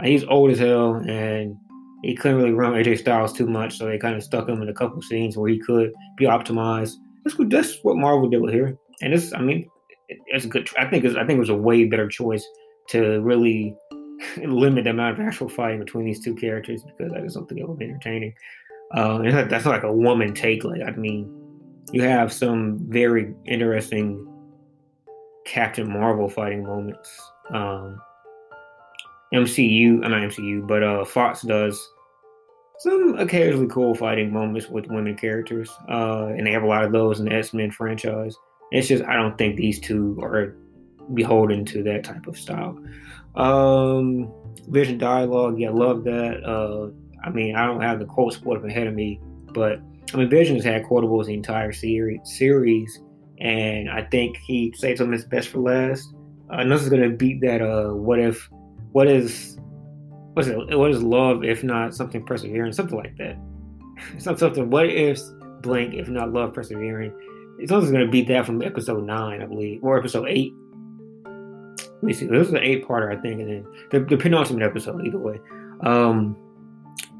Like, 0.00 0.08
he's 0.08 0.24
old 0.24 0.50
as 0.50 0.58
hell, 0.58 0.94
and 0.94 1.56
he 2.02 2.14
couldn't 2.14 2.38
really 2.38 2.52
run 2.52 2.74
AJ 2.74 2.98
Styles 2.98 3.32
too 3.32 3.46
much, 3.46 3.78
so 3.78 3.86
they 3.86 3.98
kind 3.98 4.14
of 4.14 4.22
stuck 4.22 4.48
him 4.48 4.62
in 4.62 4.68
a 4.68 4.74
couple 4.74 5.00
scenes 5.02 5.36
where 5.36 5.48
he 5.50 5.58
could 5.58 5.92
be 6.16 6.26
optimized 6.26 6.92
that's 7.26 7.38
what 7.38 7.50
that's 7.50 7.82
what 7.82 7.96
Marvel 7.96 8.28
did 8.28 8.40
with 8.40 8.54
here, 8.54 8.78
and 9.02 9.12
it's 9.12 9.32
I 9.34 9.40
mean 9.40 9.68
it's 10.08 10.44
a 10.44 10.48
good. 10.48 10.68
I 10.78 10.86
think 10.86 11.04
it's, 11.04 11.16
I 11.16 11.26
think 11.26 11.38
it 11.38 11.40
was 11.40 11.48
a 11.48 11.56
way 11.56 11.84
better 11.84 12.06
choice 12.06 12.46
to 12.90 13.20
really 13.20 13.74
limit 14.36 14.84
the 14.84 14.90
amount 14.90 15.18
of 15.18 15.26
actual 15.26 15.48
fighting 15.48 15.80
between 15.80 16.06
these 16.06 16.22
two 16.22 16.36
characters 16.36 16.84
because 16.84 17.12
that 17.12 17.24
is 17.24 17.34
something 17.34 17.58
that 17.58 17.68
would 17.68 17.80
be 17.80 17.86
entertaining. 17.86 18.32
Uh, 18.96 19.18
and 19.22 19.50
that's 19.50 19.66
like 19.66 19.82
a 19.82 19.92
woman 19.92 20.34
take. 20.34 20.62
Like 20.62 20.82
I 20.86 20.92
mean, 20.92 21.28
you 21.90 22.02
have 22.02 22.32
some 22.32 22.78
very 22.88 23.34
interesting 23.44 24.24
Captain 25.46 25.88
Marvel 25.88 26.28
fighting 26.28 26.64
moments. 26.64 27.08
Um, 27.54 28.00
MCU, 29.32 30.04
I'm 30.04 30.10
not 30.10 30.22
MCU, 30.22 30.66
but 30.66 30.82
uh, 30.82 31.04
Fox 31.04 31.42
does 31.42 31.92
some 32.78 33.18
occasionally 33.18 33.68
cool 33.68 33.94
fighting 33.94 34.32
moments 34.32 34.68
with 34.68 34.86
women 34.88 35.16
characters, 35.16 35.70
uh, 35.88 36.26
and 36.26 36.46
they 36.46 36.52
have 36.52 36.62
a 36.62 36.66
lot 36.66 36.84
of 36.84 36.92
those 36.92 37.20
in 37.20 37.26
the 37.26 37.32
X 37.32 37.54
Men 37.54 37.70
franchise. 37.70 38.36
It's 38.72 38.88
just 38.88 39.04
I 39.04 39.14
don't 39.14 39.38
think 39.38 39.56
these 39.56 39.80
two 39.80 40.18
are 40.20 40.56
beholden 41.14 41.64
to 41.66 41.82
that 41.84 42.04
type 42.04 42.26
of 42.26 42.36
style. 42.36 42.78
Um, 43.36 44.32
Vision 44.68 44.98
dialogue, 44.98 45.58
yeah, 45.58 45.70
love 45.70 46.04
that. 46.04 46.42
Uh, 46.44 46.90
I 47.24 47.30
mean, 47.30 47.54
I 47.54 47.66
don't 47.66 47.80
have 47.80 47.98
the 47.98 48.04
quotes 48.04 48.36
pulled 48.36 48.58
up 48.58 48.64
ahead 48.64 48.86
of 48.86 48.94
me, 48.94 49.20
but 49.52 49.80
I 50.12 50.16
mean, 50.16 50.28
Vision 50.28 50.56
has 50.56 50.64
had 50.64 50.84
quotables 50.84 51.26
the 51.26 51.34
entire 51.34 51.72
series. 51.72 52.20
Series, 52.24 53.00
and 53.38 53.90
I 53.90 54.02
think 54.02 54.36
he 54.38 54.72
saved 54.76 54.98
some 54.98 55.08
of 55.08 55.12
his 55.12 55.24
best 55.24 55.48
for 55.48 55.58
last. 55.58 56.12
Uh, 56.52 56.62
is 56.62 56.88
gonna 56.88 57.10
beat 57.10 57.40
that. 57.40 57.60
Uh, 57.60 57.94
what 57.94 58.18
if? 58.18 58.48
What 58.92 59.08
is? 59.08 59.58
What's 60.34 60.48
it? 60.48 60.78
What 60.78 60.90
is 60.90 61.02
love 61.02 61.44
if 61.44 61.64
not 61.64 61.94
something 61.94 62.24
persevering? 62.24 62.72
Something 62.72 62.98
like 62.98 63.16
that. 63.18 63.36
Something. 64.18 64.36
something 64.36 64.70
what 64.70 64.86
if 64.86 65.18
blank 65.62 65.94
if 65.94 66.08
not 66.08 66.32
love 66.32 66.52
persevering? 66.52 67.12
It's 67.58 67.72
also 67.72 67.90
gonna 67.90 68.08
beat 68.08 68.28
that 68.28 68.46
from 68.46 68.62
episode 68.62 69.04
nine, 69.04 69.42
I 69.42 69.46
believe, 69.46 69.82
or 69.82 69.98
episode 69.98 70.28
eight. 70.28 70.52
Let 71.24 72.02
me 72.02 72.12
see. 72.12 72.26
This 72.26 72.48
is 72.48 72.52
an 72.52 72.62
eight-parter, 72.62 73.16
I 73.16 73.20
think, 73.20 73.40
and 73.40 73.48
then 73.48 73.66
the, 73.90 74.00
the 74.00 74.16
penultimate 74.18 74.62
episode. 74.62 75.04
Either 75.06 75.18
way, 75.18 75.40
um, 75.80 76.36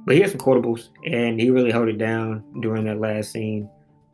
but 0.04 0.14
he 0.14 0.20
had 0.20 0.30
some 0.30 0.38
quotables, 0.38 0.90
and 1.04 1.40
he 1.40 1.50
really 1.50 1.72
held 1.72 1.88
it 1.88 1.98
down 1.98 2.44
during 2.60 2.84
that 2.84 3.00
last 3.00 3.32
scene. 3.32 3.68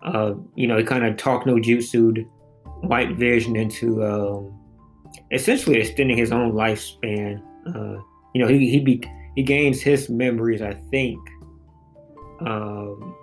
Uh, 0.04 0.34
you 0.54 0.66
know, 0.66 0.76
he 0.76 0.84
kind 0.84 1.04
of 1.04 1.16
talk 1.16 1.46
no 1.46 1.56
jutsu 1.56 2.24
White 2.82 3.16
Vision 3.16 3.54
into 3.56 4.04
um, 4.04 4.58
essentially 5.30 5.78
extending 5.78 6.16
his 6.16 6.32
own 6.32 6.52
lifespan. 6.52 7.40
Uh, 7.66 8.02
you 8.34 8.40
know, 8.40 8.48
he 8.48 8.68
he 8.70 8.80
be, 8.80 9.02
he 9.36 9.42
gains 9.42 9.80
his 9.80 10.08
memories, 10.08 10.62
I 10.62 10.74
think. 10.90 11.18
Um, 12.40 13.14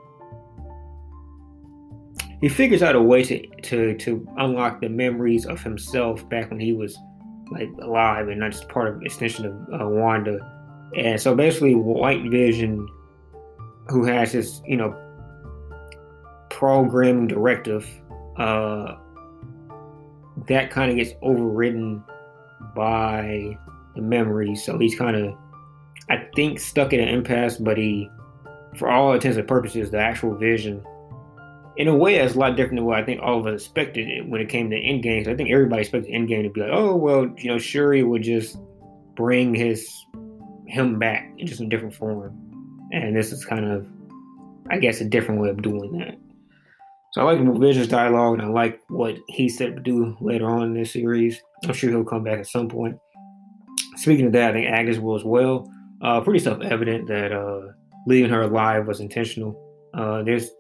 he 2.42 2.48
figures 2.48 2.82
out 2.82 2.96
a 2.96 3.02
way 3.02 3.24
to, 3.24 3.48
to 3.64 3.98
to 3.98 4.28
unlock 4.38 4.80
the 4.82 4.90
memories 4.90 5.46
of 5.46 5.62
himself 5.62 6.28
back 6.30 6.50
when 6.50 6.60
he 6.60 6.74
was 6.74 6.98
like 7.52 7.70
alive 7.82 8.30
and 8.30 8.40
not 8.40 8.52
just 8.52 8.70
part 8.70 8.96
of 8.96 9.02
extension 9.02 9.46
of 9.46 9.82
uh, 9.82 9.88
Wanda. 9.88 10.40
And 10.98 11.20
so 11.20 11.36
basically, 11.36 11.76
White 11.76 12.30
Vision, 12.32 12.88
who 13.88 14.06
has 14.06 14.32
his 14.32 14.62
you 14.66 14.78
know, 14.78 14.96
programming 16.60 17.26
directive, 17.26 17.90
uh, 18.36 18.98
that 20.48 20.70
kind 20.70 20.92
of 20.92 20.98
gets 20.98 21.12
overridden 21.22 22.04
by 22.76 23.58
the 23.96 24.02
memories. 24.02 24.66
So 24.66 24.78
he's 24.78 24.94
kind 24.94 25.16
of, 25.16 25.38
I 26.10 26.28
think, 26.36 26.60
stuck 26.60 26.92
in 26.92 27.00
an 27.00 27.08
impasse, 27.08 27.56
but 27.56 27.78
he, 27.78 28.10
for 28.76 28.90
all 28.90 29.14
intents 29.14 29.38
and 29.38 29.48
purposes, 29.48 29.90
the 29.90 30.00
actual 30.00 30.36
vision, 30.36 30.84
in 31.78 31.88
a 31.88 31.96
way, 31.96 32.18
that's 32.18 32.36
a 32.36 32.38
lot 32.38 32.58
different 32.58 32.76
than 32.76 32.86
what 32.86 33.00
I 33.00 33.06
think 33.06 33.22
all 33.22 33.40
of 33.40 33.48
us 33.48 33.62
expected 33.62 34.30
when 34.30 34.42
it 34.42 34.50
came 34.50 34.70
to 34.70 34.76
Endgame. 34.76 35.24
So 35.24 35.32
I 35.32 35.36
think 35.36 35.50
everybody 35.50 35.84
expected 35.84 36.14
Endgame 36.14 36.44
to 36.44 36.50
be 36.50 36.60
like, 36.60 36.72
oh, 36.74 36.94
well, 36.94 37.26
you 37.38 37.50
know, 37.50 37.58
Shuri 37.58 38.04
would 38.04 38.24
just 38.24 38.58
bring 39.16 39.56
his 39.56 39.90
him 40.68 41.00
back 41.00 41.32
in 41.38 41.48
just 41.48 41.62
a 41.62 41.68
different 41.68 41.96
form. 41.96 42.38
And 42.92 43.16
this 43.16 43.32
is 43.32 43.46
kind 43.46 43.64
of, 43.64 43.88
I 44.70 44.78
guess, 44.78 45.00
a 45.00 45.06
different 45.06 45.40
way 45.40 45.48
of 45.48 45.62
doing 45.62 45.98
that. 46.00 46.18
So 47.14 47.22
I 47.22 47.34
like 47.34 47.60
Vision's 47.60 47.88
dialogue, 47.88 48.40
and 48.40 48.44
I 48.44 48.48
like 48.50 48.82
what 48.88 49.16
he 49.28 49.50
said 49.50 49.76
to 49.76 49.82
do 49.82 50.16
later 50.22 50.48
on 50.48 50.64
in 50.64 50.74
this 50.74 50.94
series. 50.94 51.42
I'm 51.66 51.74
sure 51.74 51.90
he'll 51.90 52.04
come 52.04 52.24
back 52.24 52.40
at 52.40 52.48
some 52.48 52.70
point. 52.70 52.98
Speaking 53.96 54.28
of 54.28 54.34
that, 54.34 54.52
I 54.52 54.54
think 54.54 54.70
Agnes 54.70 55.00
will 55.00 55.16
as 55.16 55.24
well. 55.24 55.68
Uh, 56.02 56.22
pretty 56.22 56.40
self-evident 56.40 57.08
that 57.08 57.32
uh, 57.32 57.72
leaving 58.06 58.30
her 58.30 58.44
alive 58.44 58.88
was 58.88 59.00
intentional. 59.00 59.60
Uh, 59.94 60.22
there's, 60.22 60.52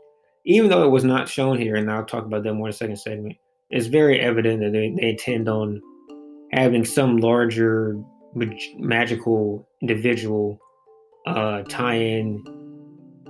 even 0.45 0.69
though 0.69 0.83
it 0.83 0.89
was 0.89 1.03
not 1.03 1.29
shown 1.29 1.57
here, 1.57 1.75
and 1.75 1.89
I'll 1.89 2.03
talk 2.03 2.25
about 2.25 2.43
that 2.43 2.53
more 2.53 2.67
in 2.67 2.71
the 2.71 2.77
second 2.77 2.97
segment. 2.97 3.37
It's 3.69 3.85
very 3.85 4.19
evident 4.19 4.61
that 4.61 4.71
they, 4.71 4.93
they 4.99 5.09
intend 5.11 5.47
on 5.47 5.79
having 6.51 6.83
some 6.83 7.17
larger 7.17 7.95
mag- 8.33 8.59
magical 8.79 9.69
individual 9.81 10.59
uh, 11.27 11.61
tie 11.69 11.95
in 11.95 12.43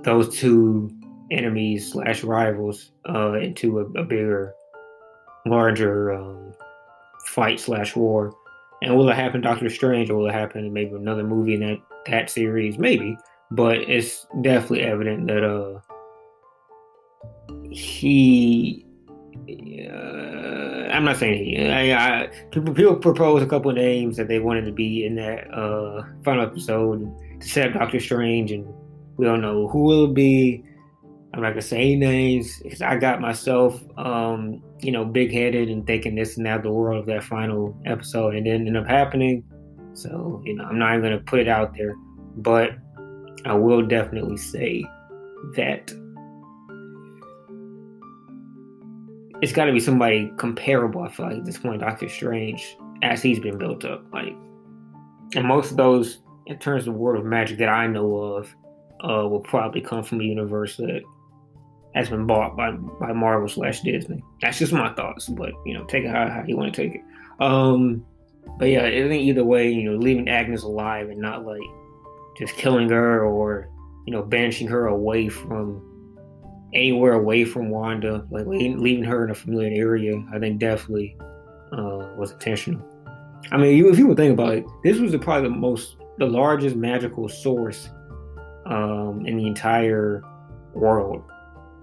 those 0.04 0.34
two 0.38 0.90
enemies 1.30 1.92
slash 1.92 2.24
rivals 2.24 2.92
uh, 3.08 3.34
into 3.34 3.78
a, 3.78 3.84
a, 4.00 4.04
bigger, 4.04 4.54
larger 5.46 6.12
um, 6.12 6.52
fight 7.26 7.60
slash 7.60 7.94
war. 7.96 8.34
And 8.82 8.96
will 8.96 9.08
it 9.08 9.16
happen 9.16 9.40
Doctor 9.40 9.68
Strange 9.68 10.10
or 10.10 10.16
will 10.16 10.28
it 10.28 10.34
happen 10.34 10.72
maybe 10.72 10.94
another 10.94 11.24
movie 11.24 11.54
in 11.54 11.60
that, 11.60 11.78
that 12.06 12.30
series? 12.30 12.78
Maybe. 12.78 13.16
But 13.50 13.78
it's 13.78 14.26
definitely 14.42 14.82
evident 14.82 15.26
that 15.26 15.44
uh, 15.44 15.80
he. 17.70 18.86
Uh, 19.48 20.88
I'm 20.92 21.04
not 21.04 21.16
saying 21.16 21.44
he. 21.44 21.68
I, 21.68 22.22
I, 22.22 22.26
people, 22.52 22.74
people 22.74 22.96
propose 22.96 23.42
a 23.42 23.46
couple 23.46 23.70
of 23.70 23.76
names 23.76 24.16
that 24.16 24.28
they 24.28 24.38
wanted 24.38 24.66
to 24.66 24.72
be 24.72 25.04
in 25.04 25.16
that 25.16 25.52
uh, 25.52 26.02
final 26.24 26.44
episode 26.44 27.12
to 27.40 27.48
set 27.48 27.68
up 27.68 27.74
Doctor 27.74 28.00
Strange, 28.00 28.52
and 28.52 28.66
we 29.16 29.24
don't 29.24 29.40
know 29.40 29.68
who 29.68 29.82
will 29.82 30.08
be. 30.08 30.64
I'm 31.32 31.42
not 31.42 31.50
gonna 31.50 31.62
say 31.62 31.94
names 31.94 32.58
because 32.62 32.82
I 32.82 32.96
got 32.96 33.20
myself, 33.20 33.80
um, 33.96 34.62
you 34.80 34.90
know, 34.90 35.04
big 35.04 35.32
headed 35.32 35.68
and 35.68 35.86
thinking 35.86 36.16
this 36.16 36.36
and 36.36 36.46
that 36.46 36.62
the 36.62 36.72
world 36.72 37.00
of 37.00 37.06
that 37.06 37.22
final 37.24 37.80
episode, 37.86 38.34
and 38.34 38.46
then 38.46 38.66
ended 38.66 38.76
up 38.76 38.86
happening. 38.86 39.44
So 39.92 40.42
you 40.44 40.56
know, 40.56 40.64
I'm 40.64 40.78
not 40.78 40.96
even 40.96 41.02
gonna 41.02 41.20
put 41.20 41.38
it 41.40 41.48
out 41.48 41.74
there, 41.76 41.94
but 42.36 42.72
I 43.44 43.54
will 43.54 43.86
definitely 43.86 44.36
say 44.36 44.84
that 45.56 45.92
it's 49.40 49.52
got 49.52 49.64
to 49.66 49.72
be 49.72 49.80
somebody 49.80 50.30
comparable. 50.36 51.02
I 51.02 51.08
feel 51.08 51.26
like 51.26 51.38
at 51.38 51.44
this 51.44 51.58
point, 51.58 51.80
Doctor 51.80 52.08
Strange, 52.08 52.76
as 53.02 53.22
he's 53.22 53.40
been 53.40 53.58
built 53.58 53.84
up, 53.84 54.04
like, 54.12 54.34
and 55.34 55.46
most 55.46 55.70
of 55.70 55.76
those 55.76 56.18
in 56.46 56.58
terms 56.58 56.86
of 56.86 56.94
world 56.94 57.20
of 57.20 57.24
magic 57.24 57.58
that 57.58 57.68
I 57.68 57.86
know 57.86 58.16
of, 58.16 58.54
uh, 59.02 59.26
will 59.26 59.40
probably 59.40 59.80
come 59.80 60.02
from 60.02 60.20
a 60.20 60.24
universe 60.24 60.76
that 60.76 61.02
has 61.94 62.08
been 62.08 62.26
bought 62.26 62.56
by 62.56 62.70
by 62.72 63.12
Marvel 63.12 63.48
slash 63.48 63.80
Disney. 63.80 64.22
That's 64.40 64.58
just 64.58 64.72
my 64.72 64.92
thoughts, 64.94 65.28
but 65.28 65.52
you 65.66 65.74
know, 65.74 65.84
take 65.84 66.04
it 66.04 66.10
how, 66.10 66.28
how 66.28 66.44
you 66.46 66.56
want 66.56 66.74
to 66.74 66.82
take 66.82 66.96
it. 66.96 67.00
Um, 67.40 68.04
but 68.58 68.66
yeah, 68.66 68.84
I 68.84 68.90
think 68.90 69.22
either 69.22 69.44
way, 69.44 69.70
you 69.70 69.90
know, 69.90 69.96
leaving 69.96 70.28
Agnes 70.28 70.62
alive 70.62 71.08
and 71.08 71.20
not 71.20 71.44
like 71.44 71.60
just 72.38 72.54
killing 72.54 72.88
her 72.90 73.24
or 73.24 73.68
you 74.06 74.12
know 74.12 74.22
banishing 74.22 74.68
her 74.68 74.86
away 74.86 75.28
from 75.28 75.86
anywhere 76.72 77.14
away 77.14 77.44
from 77.44 77.70
Wanda, 77.70 78.24
like 78.30 78.46
leaving 78.46 79.04
her 79.04 79.24
in 79.24 79.30
a 79.30 79.34
familiar 79.34 79.70
area, 79.72 80.22
I 80.32 80.38
think 80.38 80.60
definitely 80.60 81.16
uh, 81.72 82.14
was 82.16 82.32
intentional. 82.32 82.86
I 83.50 83.56
mean, 83.56 83.84
if 83.84 83.98
you 83.98 84.06
would 84.06 84.16
think 84.16 84.32
about 84.32 84.54
it, 84.54 84.64
this 84.84 84.98
was 84.98 85.14
probably 85.16 85.48
the 85.48 85.56
most, 85.56 85.96
the 86.18 86.26
largest 86.26 86.76
magical 86.76 87.28
source 87.28 87.88
um, 88.66 89.24
in 89.26 89.36
the 89.36 89.46
entire 89.46 90.22
world 90.74 91.24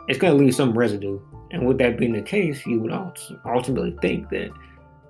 it's 0.08 0.20
going 0.20 0.38
to 0.38 0.44
leave 0.44 0.56
some 0.56 0.78
residue. 0.78 1.20
And 1.52 1.66
with 1.66 1.78
that 1.80 1.98
being 1.98 2.14
the 2.14 2.22
case, 2.22 2.66
you 2.66 2.80
would 2.80 2.92
also 2.92 3.40
ultimately 3.46 3.96
think 4.02 4.30
that 4.30 4.50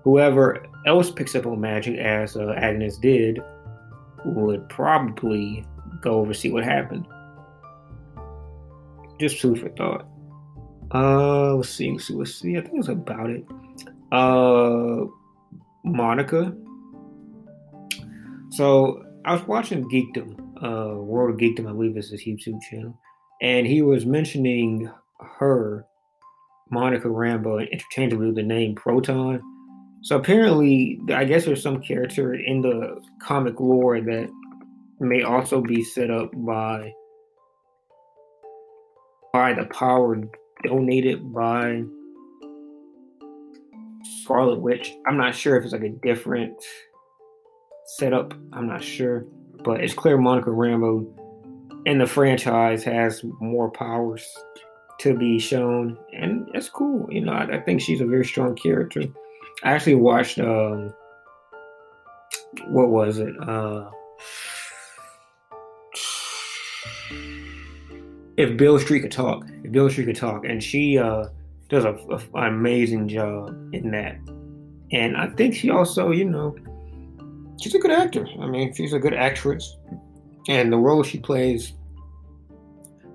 whoever 0.03 0.65
else 0.85 1.11
picks 1.11 1.35
up 1.35 1.45
on 1.45 1.59
magic, 1.59 1.97
as 1.97 2.37
uh, 2.37 2.53
Agnes 2.57 2.97
did, 2.97 3.39
would 4.25 4.67
probably 4.69 5.65
go 6.01 6.19
over 6.19 6.33
see 6.33 6.51
what 6.51 6.63
happened. 6.63 7.05
Just 9.19 9.39
food 9.39 9.59
for 9.59 9.69
thought. 9.69 10.07
Uh, 10.93 11.55
let's 11.55 11.69
see, 11.69 11.91
let's 11.91 12.05
see, 12.05 12.13
let's 12.13 12.35
see. 12.35 12.57
I 12.57 12.61
think 12.61 12.79
it's 12.79 12.87
about 12.87 13.29
it. 13.29 13.45
Uh, 14.11 15.05
Monica. 15.83 16.53
So 18.51 19.03
I 19.25 19.33
was 19.33 19.45
watching 19.47 19.83
Geekdom, 19.89 20.39
uh, 20.63 20.95
World 21.01 21.35
of 21.35 21.39
Geekdom. 21.41 21.67
I 21.67 21.73
believe 21.73 21.97
is 21.97 22.11
his 22.11 22.21
YouTube 22.21 22.61
channel, 22.61 22.97
and 23.41 23.67
he 23.67 23.81
was 23.81 24.05
mentioning 24.05 24.89
her, 25.39 25.85
Monica 26.69 27.07
Rambeau, 27.07 27.69
interchangeably 27.71 28.27
with 28.27 28.35
the 28.35 28.43
name 28.43 28.75
Photon. 28.75 29.41
So 30.01 30.17
apparently, 30.17 30.99
I 31.13 31.25
guess 31.25 31.45
there's 31.45 31.61
some 31.61 31.81
character 31.81 32.33
in 32.33 32.61
the 32.61 33.01
comic 33.21 33.59
lore 33.59 33.99
that 34.01 34.29
may 34.99 35.23
also 35.23 35.61
be 35.61 35.83
set 35.83 36.09
up 36.09 36.31
by 36.33 36.93
by 39.33 39.53
the 39.53 39.65
power 39.65 40.17
donated 40.63 41.33
by 41.33 41.83
Scarlet 44.21 44.59
Witch. 44.59 44.93
I'm 45.07 45.17
not 45.17 45.35
sure 45.35 45.57
if 45.57 45.63
it's 45.63 45.73
like 45.73 45.83
a 45.83 45.89
different 45.89 46.55
setup. 47.97 48.33
I'm 48.53 48.67
not 48.67 48.83
sure, 48.83 49.25
but 49.63 49.83
it's 49.83 49.93
clear 49.93 50.17
Monica 50.17 50.49
Rambeau 50.49 51.13
and 51.87 52.01
the 52.01 52.05
franchise 52.05 52.83
has 52.83 53.23
more 53.39 53.71
powers 53.71 54.27
to 54.99 55.17
be 55.17 55.39
shown, 55.39 55.97
and 56.11 56.45
that's 56.53 56.67
cool. 56.67 57.07
You 57.09 57.21
know, 57.21 57.31
I, 57.31 57.57
I 57.57 57.61
think 57.61 57.79
she's 57.79 58.01
a 58.01 58.05
very 58.05 58.25
strong 58.25 58.55
character. 58.55 59.03
I 59.63 59.71
actually 59.71 59.95
watched 59.95 60.37
um, 60.37 60.93
what 62.67 62.89
was 62.89 63.19
it? 63.19 63.33
Uh, 63.41 63.89
if 68.35 68.57
Beale 68.57 68.79
Street 68.79 68.99
could 68.99 69.11
talk, 69.11 69.45
if 69.63 69.71
Beale 69.71 69.89
Street 69.89 70.05
could 70.05 70.17
talk, 70.17 70.43
and 70.43 70.61
she 70.61 70.97
uh, 70.97 71.27
does 71.69 71.85
a, 71.85 71.93
a, 72.09 72.17
an 72.33 72.53
amazing 72.53 73.07
job 73.07 73.49
in 73.71 73.91
that. 73.91 74.17
And 74.91 75.15
I 75.15 75.27
think 75.27 75.55
she 75.55 75.69
also, 75.69 76.11
you 76.11 76.25
know, 76.25 76.53
she's 77.61 77.75
a 77.75 77.79
good 77.79 77.91
actor. 77.91 78.27
I 78.41 78.47
mean, 78.47 78.73
she's 78.73 78.91
a 78.91 78.99
good 78.99 79.13
actress, 79.13 79.77
and 80.47 80.71
the 80.71 80.77
role 80.77 81.03
she 81.03 81.19
plays 81.19 81.73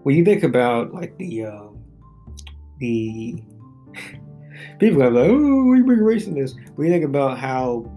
when 0.03 0.17
you 0.17 0.25
think 0.25 0.43
about 0.43 0.93
like 0.93 1.17
the 1.19 1.45
uh, 1.47 1.69
the 2.79 3.43
people 4.79 5.03
are 5.03 5.11
like, 5.11 5.31
oh, 5.31 5.65
we 5.65 5.83
bring 5.83 6.01
race 6.01 6.27
in 6.27 6.35
this. 6.35 6.55
When 6.75 6.89
you 6.89 6.93
think 6.93 7.05
about 7.05 7.39
how 7.39 7.91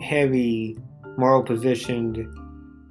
heavy 0.00 0.76
moral 1.16 1.42
positioned 1.42 2.26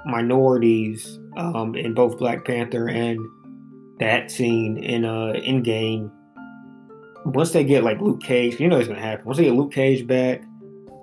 minorities 0.06 1.20
um, 1.38 1.76
in 1.76 1.94
both 1.94 2.18
Black 2.18 2.46
Panther 2.46 2.88
and 2.88 3.20
that 4.00 4.32
scene 4.32 4.78
in 4.78 5.06
uh 5.06 5.34
game. 5.64 6.12
Once 7.26 7.52
they 7.52 7.64
get 7.64 7.84
like 7.84 8.02
Luke 8.02 8.22
Cage, 8.24 8.60
you 8.60 8.68
know 8.68 8.80
it's 8.80 8.88
gonna 8.88 9.00
happen. 9.00 9.26
Once 9.26 9.38
they 9.38 9.44
get 9.44 9.54
Luke 9.54 9.72
Cage 9.72 10.08
back, 10.08 10.42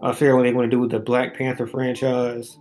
I 0.03 0.13
figure 0.13 0.35
what 0.35 0.43
they're 0.43 0.53
gonna 0.53 0.69
do 0.69 0.81
with 0.81 0.91
the 0.91 0.99
Black 0.99 1.37
Panther 1.37 1.67
franchise. 1.67 2.59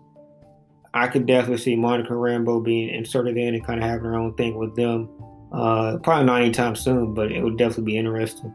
I 0.97 1.07
could 1.07 1.25
definitely 1.25 1.57
see 1.57 1.75
Monica 1.75 2.13
Rambeau 2.13 2.63
being 2.63 2.89
inserted 2.89 3.37
in 3.37 3.53
and 3.53 3.65
kind 3.65 3.81
of 3.81 3.87
having 3.87 4.05
her 4.05 4.15
own 4.15 4.33
thing 4.33 4.57
with 4.57 4.75
them. 4.75 5.09
Uh, 5.51 5.97
probably 5.97 6.25
not 6.25 6.41
anytime 6.41 6.75
soon, 6.75 7.13
but 7.13 7.31
it 7.31 7.41
would 7.41 7.57
definitely 7.57 7.85
be 7.85 7.97
interesting. 7.97 8.53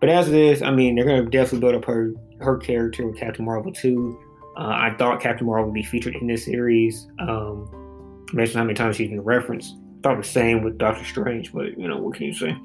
But 0.00 0.08
as 0.08 0.28
it 0.28 0.34
is, 0.34 0.62
I 0.62 0.70
mean, 0.70 0.94
they're 0.94 1.04
going 1.04 1.24
to 1.24 1.30
definitely 1.30 1.60
build 1.60 1.74
up 1.74 1.84
her 1.84 2.12
her 2.40 2.56
character 2.56 3.06
with 3.06 3.18
Captain 3.18 3.44
Marvel 3.44 3.72
too. 3.72 4.18
Uh, 4.56 4.68
I 4.68 4.94
thought 4.98 5.20
Captain 5.20 5.46
Marvel 5.46 5.66
would 5.66 5.74
be 5.74 5.82
featured 5.82 6.16
in 6.16 6.26
this 6.26 6.44
series. 6.44 7.08
Um, 7.20 8.26
mentioned 8.32 8.58
how 8.58 8.64
many 8.64 8.74
times 8.74 8.96
she's 8.96 9.10
been 9.10 9.20
referenced. 9.20 9.76
Thought 10.02 10.18
the 10.18 10.24
same 10.24 10.62
with 10.62 10.78
Doctor 10.78 11.04
Strange, 11.04 11.52
but 11.52 11.78
you 11.78 11.86
know 11.86 11.98
what 11.98 12.14
can 12.14 12.26
you 12.26 12.34
say? 12.34 12.56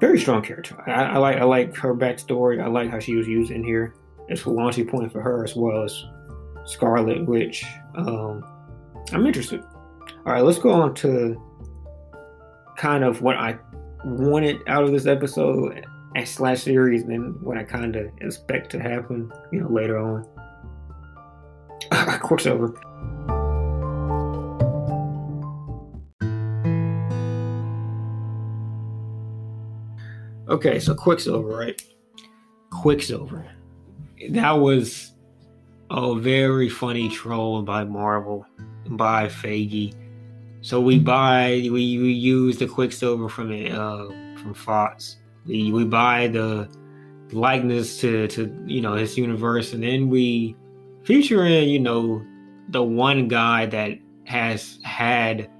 Very 0.00 0.18
strong 0.18 0.42
character. 0.42 0.82
I, 0.86 1.04
I 1.04 1.18
like 1.18 1.36
I 1.36 1.44
like 1.44 1.76
her 1.76 1.94
backstory. 1.94 2.62
I 2.62 2.68
like 2.68 2.90
how 2.90 2.98
she 2.98 3.14
was 3.14 3.26
used 3.26 3.50
in 3.50 3.62
here. 3.62 3.94
It's 4.28 4.44
a 4.44 4.50
launching 4.50 4.86
point 4.86 5.12
for 5.12 5.20
her 5.20 5.44
as 5.44 5.54
well 5.54 5.84
as 5.84 6.04
Scarlet 6.64 7.26
Witch. 7.26 7.64
Um, 7.96 8.44
I'm 9.12 9.26
interested. 9.26 9.62
All 10.26 10.32
right, 10.32 10.42
let's 10.42 10.58
go 10.58 10.70
on 10.70 10.94
to 10.96 11.40
kind 12.76 13.04
of 13.04 13.22
what 13.22 13.36
I 13.36 13.58
wanted 14.04 14.60
out 14.66 14.84
of 14.84 14.92
this 14.92 15.06
episode 15.06 15.86
and 16.14 16.28
slash 16.28 16.62
series, 16.62 17.02
and 17.02 17.10
then 17.10 17.36
what 17.40 17.58
I 17.58 17.64
kind 17.64 17.96
of 17.96 18.06
expect 18.20 18.70
to 18.70 18.80
happen, 18.80 19.32
you 19.52 19.60
know, 19.60 19.68
later 19.68 19.98
on. 19.98 20.26
Quicksilver. 22.20 22.74
Okay, 30.48 30.78
so 30.78 30.94
Quicksilver, 30.94 31.48
right? 31.48 31.82
Quicksilver. 32.70 33.50
That 34.30 34.52
was 34.52 35.13
a 35.90 36.14
very 36.18 36.68
funny 36.68 37.08
troll 37.08 37.62
by 37.62 37.84
Marvel, 37.84 38.46
by 38.86 39.26
Feige. 39.26 39.94
So 40.60 40.80
we 40.80 40.98
buy, 40.98 41.60
we, 41.64 41.70
we 41.70 42.12
use 42.12 42.58
the 42.58 42.66
Quicksilver 42.66 43.28
from 43.28 43.52
uh, 43.52 44.06
from 44.40 44.54
Fox. 44.54 45.16
We 45.46 45.72
we 45.72 45.84
buy 45.84 46.28
the 46.28 46.68
likeness 47.32 47.98
to 48.00 48.28
to 48.28 48.64
you 48.66 48.80
know 48.80 48.94
his 48.94 49.18
universe, 49.18 49.72
and 49.72 49.82
then 49.82 50.08
we 50.08 50.56
feature 51.02 51.44
in 51.44 51.68
you 51.68 51.78
know 51.78 52.24
the 52.70 52.82
one 52.82 53.28
guy 53.28 53.66
that 53.66 53.98
has 54.24 54.78
had 54.82 55.50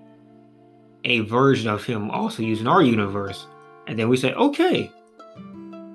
a 1.04 1.20
version 1.20 1.68
of 1.68 1.84
him 1.84 2.10
also 2.10 2.42
using 2.42 2.66
our 2.66 2.82
universe, 2.82 3.46
and 3.86 3.98
then 3.98 4.08
we 4.08 4.16
say, 4.16 4.32
okay, 4.32 4.90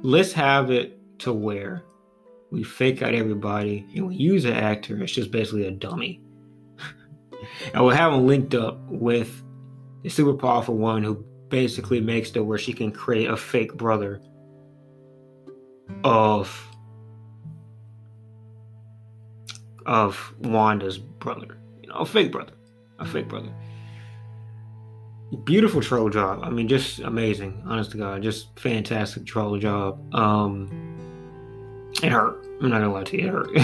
let's 0.04 0.32
have 0.34 0.70
it 0.70 1.00
to 1.20 1.34
where 1.34 1.84
we 2.52 2.64
fake 2.64 3.02
out 3.02 3.14
everybody 3.14 3.86
and 3.96 4.08
we 4.08 4.16
use 4.16 4.46
an 4.46 4.54
actor. 4.54 5.02
It's 5.02 5.12
just 5.12 5.32
basically 5.32 5.66
a 5.66 5.72
dummy. 5.72 6.22
and 7.74 7.84
we'll 7.84 7.96
have 7.96 8.14
him 8.14 8.26
linked 8.26 8.56
up 8.56 8.80
with 8.88 9.44
the 10.04 10.10
super 10.10 10.34
powerful 10.34 10.76
one 10.78 11.04
who 11.04 11.24
basically 11.50 12.00
makes 12.00 12.32
it 12.32 12.40
where 12.40 12.58
she 12.58 12.74
can 12.74 12.92
create 12.92 13.30
a 13.30 13.38
fake 13.38 13.76
brother 13.76 14.22
of 16.04 16.66
of 19.86 20.34
Wanda's 20.40 20.98
brother. 20.98 21.58
You 21.82 21.90
know, 21.90 21.96
a 21.96 22.06
fake 22.06 22.32
brother. 22.32 22.54
A 23.00 23.06
fake 23.06 23.28
brother. 23.28 23.52
Beautiful 25.44 25.82
troll 25.82 26.10
job. 26.10 26.42
I 26.44 26.50
mean, 26.50 26.68
just 26.68 27.00
amazing. 27.00 27.64
Honest 27.66 27.92
to 27.92 27.98
God, 27.98 28.22
just 28.22 28.60
fantastic 28.60 29.26
troll 29.26 29.58
job. 29.58 30.14
Um, 30.14 30.70
it 32.04 32.12
hurt. 32.12 32.46
I'm 32.62 32.70
not 32.70 32.82
gonna 32.82 32.94
lie 32.94 33.04
to 33.04 33.22
you, 33.22 33.28
it 33.28 33.32
hurt. 33.32 33.50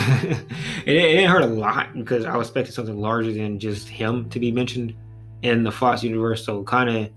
it, 0.85 0.95
it 0.95 1.25
hurt 1.25 1.43
a 1.43 1.47
lot 1.47 1.93
because 1.93 2.25
I 2.25 2.35
was 2.37 2.47
expecting 2.47 2.73
something 2.73 2.97
larger 2.97 3.33
than 3.33 3.59
just 3.59 3.89
him 3.89 4.29
to 4.29 4.39
be 4.39 4.51
mentioned 4.51 4.95
in 5.41 5.63
the 5.63 5.71
Fox 5.71 6.03
universe. 6.03 6.45
So 6.45 6.63
kind 6.63 6.89
of 6.89 7.09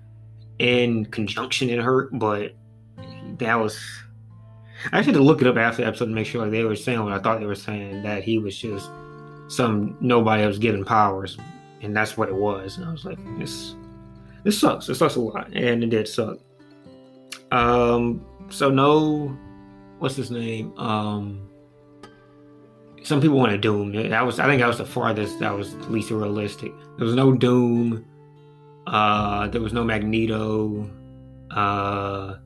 in 0.58 1.06
conjunction, 1.06 1.70
it 1.70 1.78
hurt. 1.78 2.10
But 2.12 2.54
that 3.38 3.54
was. 3.54 3.78
I 4.92 5.02
had 5.02 5.14
to 5.14 5.20
look 5.20 5.40
it 5.40 5.46
up 5.46 5.56
after 5.56 5.82
the 5.82 5.88
episode 5.88 6.06
to 6.06 6.12
make 6.12 6.26
sure 6.26 6.42
like 6.42 6.50
they 6.50 6.64
were 6.64 6.76
saying 6.76 7.02
what 7.02 7.12
I 7.12 7.18
thought 7.18 7.40
they 7.40 7.46
were 7.46 7.54
saying 7.54 8.02
that 8.02 8.22
he 8.22 8.38
was 8.38 8.56
just 8.56 8.90
some 9.48 9.96
nobody 10.00 10.42
else 10.42 10.58
given 10.58 10.84
powers, 10.84 11.38
and 11.80 11.96
that's 11.96 12.16
what 12.16 12.28
it 12.28 12.34
was. 12.34 12.76
And 12.76 12.86
I 12.86 12.92
was 12.92 13.04
like, 13.04 13.18
this 13.38 13.74
this 14.42 14.58
sucks. 14.58 14.88
It 14.88 14.96
sucks 14.96 15.16
a 15.16 15.20
lot, 15.20 15.52
and 15.52 15.84
it 15.84 15.90
did 15.90 16.08
suck. 16.08 16.38
Um. 17.52 18.24
So 18.50 18.70
no 18.70 19.36
what's 19.98 20.16
his 20.16 20.30
name? 20.30 20.76
Um, 20.78 21.48
some 23.08 23.20
people 23.20 23.38
want 23.38 23.52
to 23.52 23.58
Doom. 23.58 23.92
That 24.10 24.24
was 24.24 24.38
I 24.38 24.46
think 24.46 24.60
that 24.60 24.68
was 24.68 24.78
the 24.78 24.84
farthest 24.84 25.40
that 25.40 25.54
was 25.56 25.74
least 25.88 26.10
realistic. 26.10 26.72
There 26.98 27.06
was 27.06 27.14
no 27.14 27.32
Doom. 27.32 28.04
Uh, 28.86 29.48
there 29.48 29.60
was 29.60 29.72
no 29.72 29.82
Magneto. 29.84 30.88
Uh, 31.50 32.36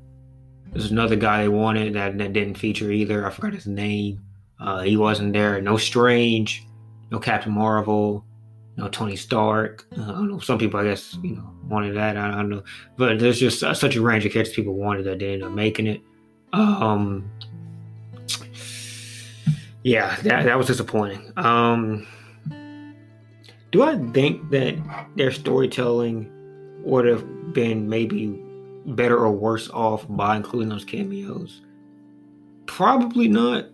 there's 0.72 0.90
another 0.90 1.16
guy 1.16 1.42
they 1.42 1.48
wanted 1.48 1.94
that, 1.94 2.16
that 2.18 2.32
didn't 2.32 2.54
feature 2.54 2.90
either. 2.90 3.26
I 3.26 3.30
forgot 3.30 3.52
his 3.52 3.66
name. 3.66 4.22
Uh, 4.58 4.82
he 4.82 4.96
wasn't 4.96 5.32
there. 5.32 5.60
No 5.60 5.76
Strange. 5.76 6.66
No 7.10 7.18
Captain 7.18 7.52
Marvel. 7.52 8.24
No 8.76 8.88
Tony 8.88 9.16
Stark. 9.16 9.86
Uh, 9.96 10.02
I 10.02 10.06
don't 10.06 10.30
know. 10.30 10.38
Some 10.38 10.58
people, 10.58 10.80
I 10.80 10.84
guess, 10.84 11.18
you 11.22 11.36
know, 11.36 11.50
wanted 11.68 11.96
that. 11.96 12.16
I 12.16 12.30
don't 12.30 12.48
know. 12.48 12.62
But 12.96 13.18
there's 13.18 13.38
just 13.38 13.62
uh, 13.62 13.74
such 13.74 13.96
a 13.96 14.00
range 14.00 14.24
of 14.24 14.32
characters 14.32 14.54
people 14.54 14.74
wanted 14.74 15.04
that 15.04 15.18
they 15.18 15.34
ended 15.34 15.42
up 15.42 15.52
making 15.52 15.86
it. 15.86 16.00
Um, 16.52 17.30
yeah, 19.82 20.16
that, 20.22 20.44
that 20.44 20.58
was 20.58 20.66
disappointing. 20.66 21.32
Um, 21.36 22.06
do 23.70 23.82
I 23.82 23.96
think 24.12 24.50
that 24.50 24.76
their 25.16 25.32
storytelling 25.32 26.30
would 26.84 27.06
have 27.06 27.52
been 27.52 27.88
maybe 27.88 28.38
better 28.86 29.16
or 29.16 29.32
worse 29.32 29.70
off 29.70 30.06
by 30.08 30.36
including 30.36 30.68
those 30.68 30.84
cameos? 30.84 31.62
Probably 32.66 33.28
not. 33.28 33.66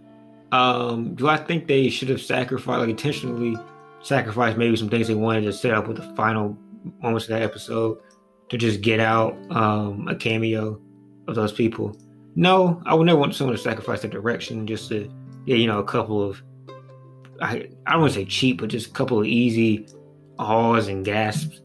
Um, 0.52 1.14
do 1.14 1.28
I 1.28 1.36
think 1.36 1.66
they 1.66 1.90
should 1.90 2.08
have 2.08 2.22
sacrificed, 2.22 2.80
like 2.80 2.88
intentionally 2.88 3.56
sacrificed 4.00 4.56
maybe 4.56 4.76
some 4.76 4.88
things 4.88 5.08
they 5.08 5.14
wanted 5.14 5.42
to 5.42 5.52
set 5.52 5.74
up 5.74 5.88
with 5.88 5.98
the 5.98 6.14
final 6.14 6.56
moments 7.02 7.26
of 7.26 7.30
that 7.30 7.42
episode 7.42 7.98
to 8.48 8.56
just 8.56 8.80
get 8.80 9.00
out 9.00 9.36
um, 9.50 10.08
a 10.08 10.14
cameo 10.14 10.80
of 11.26 11.34
those 11.34 11.52
people? 11.52 11.96
No, 12.34 12.80
I 12.86 12.94
would 12.94 13.04
never 13.04 13.18
want 13.18 13.34
someone 13.34 13.56
to 13.56 13.62
sacrifice 13.62 14.02
their 14.02 14.10
direction 14.10 14.66
just 14.66 14.88
to 14.90 15.12
yeah, 15.48 15.56
you 15.56 15.66
know, 15.66 15.78
a 15.78 15.84
couple 15.84 16.22
of 16.22 16.42
I 17.40 17.70
I 17.86 17.92
don't 17.92 18.02
want 18.02 18.12
to 18.12 18.18
say 18.20 18.26
cheap, 18.26 18.60
but 18.60 18.68
just 18.68 18.88
a 18.88 18.90
couple 18.90 19.18
of 19.18 19.24
easy 19.24 19.86
ahs 20.38 20.88
and 20.88 21.02
gasps. 21.02 21.62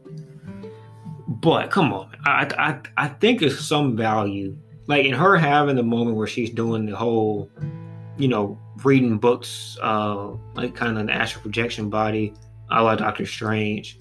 But 1.28 1.70
come 1.70 1.92
on, 1.92 2.16
I 2.24 2.48
I 2.58 2.80
I 2.96 3.08
think 3.08 3.40
there's 3.40 3.60
some 3.60 3.94
value, 3.94 4.56
like 4.86 5.04
in 5.04 5.12
her 5.12 5.36
having 5.36 5.76
the 5.76 5.82
moment 5.82 6.16
where 6.16 6.26
she's 6.26 6.48
doing 6.48 6.86
the 6.86 6.96
whole, 6.96 7.50
you 8.16 8.26
know, 8.26 8.58
reading 8.84 9.18
books, 9.18 9.76
uh, 9.82 10.30
like 10.54 10.74
kind 10.74 10.92
of 10.92 10.96
an 10.96 11.10
astral 11.10 11.42
projection 11.42 11.90
body, 11.90 12.32
a 12.70 12.82
la 12.82 12.96
Doctor 12.96 13.26
Strange. 13.26 13.98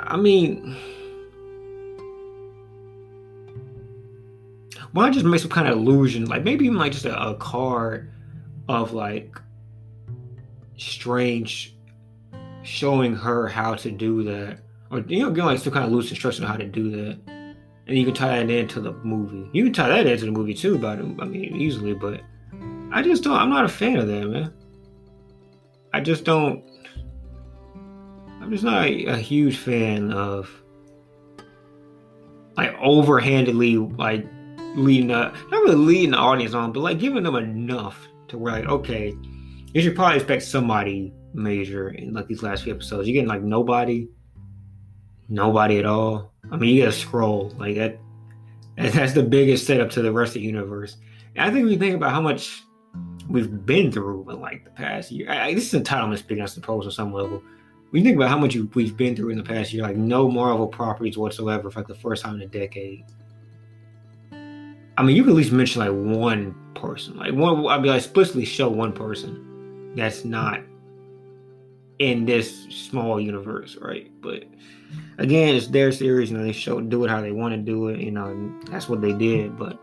I 0.00 0.18
mean 0.18 0.76
why 4.92 5.04
not 5.04 5.14
just 5.14 5.24
make 5.24 5.40
some 5.40 5.50
kind 5.50 5.68
of 5.68 5.78
illusion, 5.78 6.26
like 6.26 6.42
maybe 6.42 6.66
even 6.66 6.78
like 6.78 6.92
just 6.92 7.04
a, 7.04 7.28
a 7.28 7.34
card 7.36 8.12
of 8.68 8.92
like 8.92 9.36
strange 10.76 11.76
showing 12.62 13.14
her 13.14 13.46
how 13.46 13.74
to 13.74 13.90
do 13.90 14.24
that, 14.24 14.58
or 14.90 15.00
you 15.00 15.20
know, 15.20 15.30
give 15.30 15.44
like 15.44 15.58
some 15.58 15.72
kind 15.72 15.84
of 15.84 15.92
loose 15.92 16.10
instruction 16.10 16.44
on 16.44 16.50
how 16.50 16.56
to 16.56 16.66
do 16.66 16.90
that, 16.90 17.18
and 17.86 17.98
you 17.98 18.04
can 18.04 18.14
tie 18.14 18.36
that 18.36 18.50
into 18.50 18.80
the 18.80 18.92
movie. 19.04 19.48
You 19.52 19.64
can 19.64 19.72
tie 19.72 19.88
that 19.88 20.06
into 20.06 20.24
the 20.24 20.32
movie 20.32 20.54
too, 20.54 20.78
but 20.78 20.98
I 20.98 21.02
mean, 21.02 21.56
easily. 21.56 21.94
But 21.94 22.22
I 22.92 23.02
just 23.02 23.22
don't. 23.22 23.36
I'm 23.36 23.50
not 23.50 23.64
a 23.64 23.68
fan 23.68 23.96
of 23.96 24.08
that, 24.08 24.26
man. 24.26 24.52
I 25.92 26.00
just 26.00 26.24
don't. 26.24 26.64
I'm 28.40 28.50
just 28.50 28.64
not 28.64 28.86
a, 28.86 29.06
a 29.06 29.16
huge 29.16 29.56
fan 29.58 30.12
of 30.12 30.50
like 32.56 32.74
overhandedly 32.78 33.96
like 33.96 34.26
leading 34.76 35.10
up, 35.10 35.34
uh, 35.34 35.38
not 35.50 35.62
really 35.62 35.76
leading 35.76 36.10
the 36.12 36.18
audience 36.18 36.54
on, 36.54 36.72
but 36.72 36.80
like 36.80 36.98
giving 36.98 37.22
them 37.22 37.36
enough 37.36 38.08
to 38.28 38.38
where 38.38 38.52
like, 38.52 38.66
okay, 38.66 39.14
you 39.72 39.82
should 39.82 39.94
probably 39.94 40.16
expect 40.16 40.42
somebody 40.42 41.12
major 41.34 41.90
in 41.90 42.12
like 42.12 42.26
these 42.26 42.42
last 42.42 42.64
few 42.64 42.74
episodes. 42.74 43.06
You're 43.06 43.14
getting 43.14 43.28
like 43.28 43.42
nobody, 43.42 44.08
nobody 45.28 45.78
at 45.78 45.86
all. 45.86 46.32
I 46.50 46.56
mean, 46.56 46.74
you 46.74 46.82
get 46.82 46.88
a 46.88 46.92
scroll 46.92 47.54
like 47.58 47.76
that. 47.76 47.98
That's 48.76 49.12
the 49.12 49.22
biggest 49.22 49.66
setup 49.66 49.90
to 49.90 50.02
the 50.02 50.12
rest 50.12 50.30
of 50.30 50.34
the 50.34 50.40
universe. 50.40 50.96
And 51.36 51.48
I 51.48 51.52
think 51.52 51.66
we 51.66 51.76
think 51.76 51.94
about 51.94 52.12
how 52.12 52.20
much 52.20 52.62
we've 53.28 53.64
been 53.64 53.92
through 53.92 54.28
in 54.30 54.40
like 54.40 54.64
the 54.64 54.70
past 54.70 55.12
year, 55.12 55.30
I, 55.30 55.54
this 55.54 55.72
is 55.72 55.80
entitlement 55.80 56.18
speaking, 56.18 56.42
I 56.42 56.46
suppose, 56.46 56.86
on 56.86 56.92
some 56.92 57.12
level. 57.12 57.42
We 57.92 58.02
think 58.02 58.16
about 58.16 58.28
how 58.28 58.38
much 58.38 58.56
we've 58.74 58.96
been 58.96 59.16
through 59.16 59.30
in 59.30 59.38
the 59.38 59.44
past 59.44 59.72
year, 59.72 59.82
like 59.82 59.96
no 59.96 60.30
Marvel 60.30 60.66
properties 60.66 61.18
whatsoever 61.18 61.70
for 61.70 61.80
like 61.80 61.88
the 61.88 61.94
first 61.94 62.24
time 62.24 62.36
in 62.36 62.42
a 62.42 62.46
decade. 62.46 63.04
I 65.00 65.02
mean, 65.02 65.16
you 65.16 65.24
could 65.24 65.30
at 65.30 65.36
least 65.36 65.50
mention 65.50 65.80
like 65.80 66.18
one 66.18 66.54
person, 66.74 67.16
like 67.16 67.32
one. 67.32 67.66
I'd 67.68 67.82
be 67.82 67.88
like 67.88 68.02
explicitly 68.02 68.44
show 68.44 68.68
one 68.68 68.92
person 68.92 69.94
that's 69.96 70.26
not 70.26 70.60
in 72.00 72.26
this 72.26 72.66
small 72.68 73.18
universe, 73.18 73.78
right? 73.80 74.10
But 74.20 74.44
again, 75.16 75.54
it's 75.54 75.68
their 75.68 75.90
series, 75.90 76.30
you 76.30 76.36
know, 76.36 76.44
they 76.44 76.52
show 76.52 76.82
do 76.82 77.02
it 77.06 77.08
how 77.08 77.22
they 77.22 77.32
want 77.32 77.54
to 77.54 77.56
do 77.62 77.88
it, 77.88 78.00
you 78.00 78.10
know, 78.10 78.52
that's 78.70 78.90
what 78.90 79.00
they 79.00 79.14
did. 79.14 79.56
But 79.56 79.80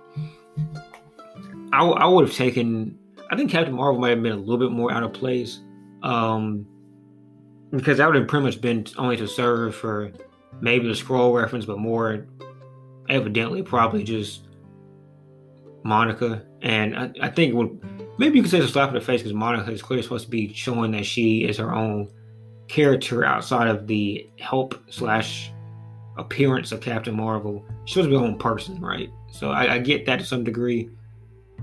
I, 1.74 1.84
I 1.84 2.06
would 2.06 2.28
have 2.28 2.38
taken, 2.38 2.96
I 3.32 3.36
think 3.36 3.50
Captain 3.50 3.74
Marvel 3.74 4.00
might 4.00 4.12
have 4.12 4.22
been 4.22 4.34
a 4.34 4.36
little 4.36 4.60
bit 4.60 4.72
more 4.72 4.92
out 4.92 5.02
of 5.02 5.14
place, 5.14 5.62
um, 6.04 6.68
because 7.72 7.98
that 7.98 8.06
would 8.06 8.16
have 8.18 8.28
pretty 8.28 8.46
much 8.46 8.62
been 8.62 8.86
only 9.00 9.18
to 9.18 9.28
serve 9.28 9.74
for 9.74 10.12
maybe 10.62 10.88
the 10.88 10.94
scroll 10.96 11.34
reference, 11.34 11.66
but 11.66 11.80
more 11.80 12.28
evidently 13.10 13.64
probably 13.64 14.04
just 14.04 14.47
Monica. 15.88 16.44
And 16.62 16.98
I, 16.98 17.12
I 17.22 17.30
think 17.30 17.56
would 17.56 17.80
maybe 18.20 18.38
you 18.38 18.44
could 18.44 18.52
say 18.52 18.58
it's 18.58 18.68
a 18.68 18.72
slap 18.72 18.90
in 18.90 18.96
the 18.96 19.02
face 19.02 19.22
because 19.22 19.34
Monica 19.34 19.72
is 19.72 19.82
clearly 19.82 20.04
supposed 20.04 20.26
to 20.26 20.32
be 20.32 20.54
showing 20.54 20.92
that 20.92 21.06
she 21.06 21.46
is 21.46 21.58
her 21.58 21.74
own 21.74 22.10
character 22.68 23.24
outside 23.24 23.70
of 23.70 23.88
the 23.88 24.30
help 24.38 24.76
slash 24.90 25.52
appearance 26.18 26.72
of 26.72 26.82
Captain 26.82 27.16
Marvel. 27.16 27.66
She's 27.86 27.94
supposed 27.94 28.08
to 28.08 28.10
be 28.12 28.18
her 28.18 28.26
own 28.26 28.38
person, 28.38 28.82
right? 28.82 29.10
So 29.32 29.52
I, 29.52 29.76
I 29.76 29.80
get 29.80 30.06
that 30.08 30.20
to 30.20 30.26
some 30.26 30.44
degree. 30.44 30.90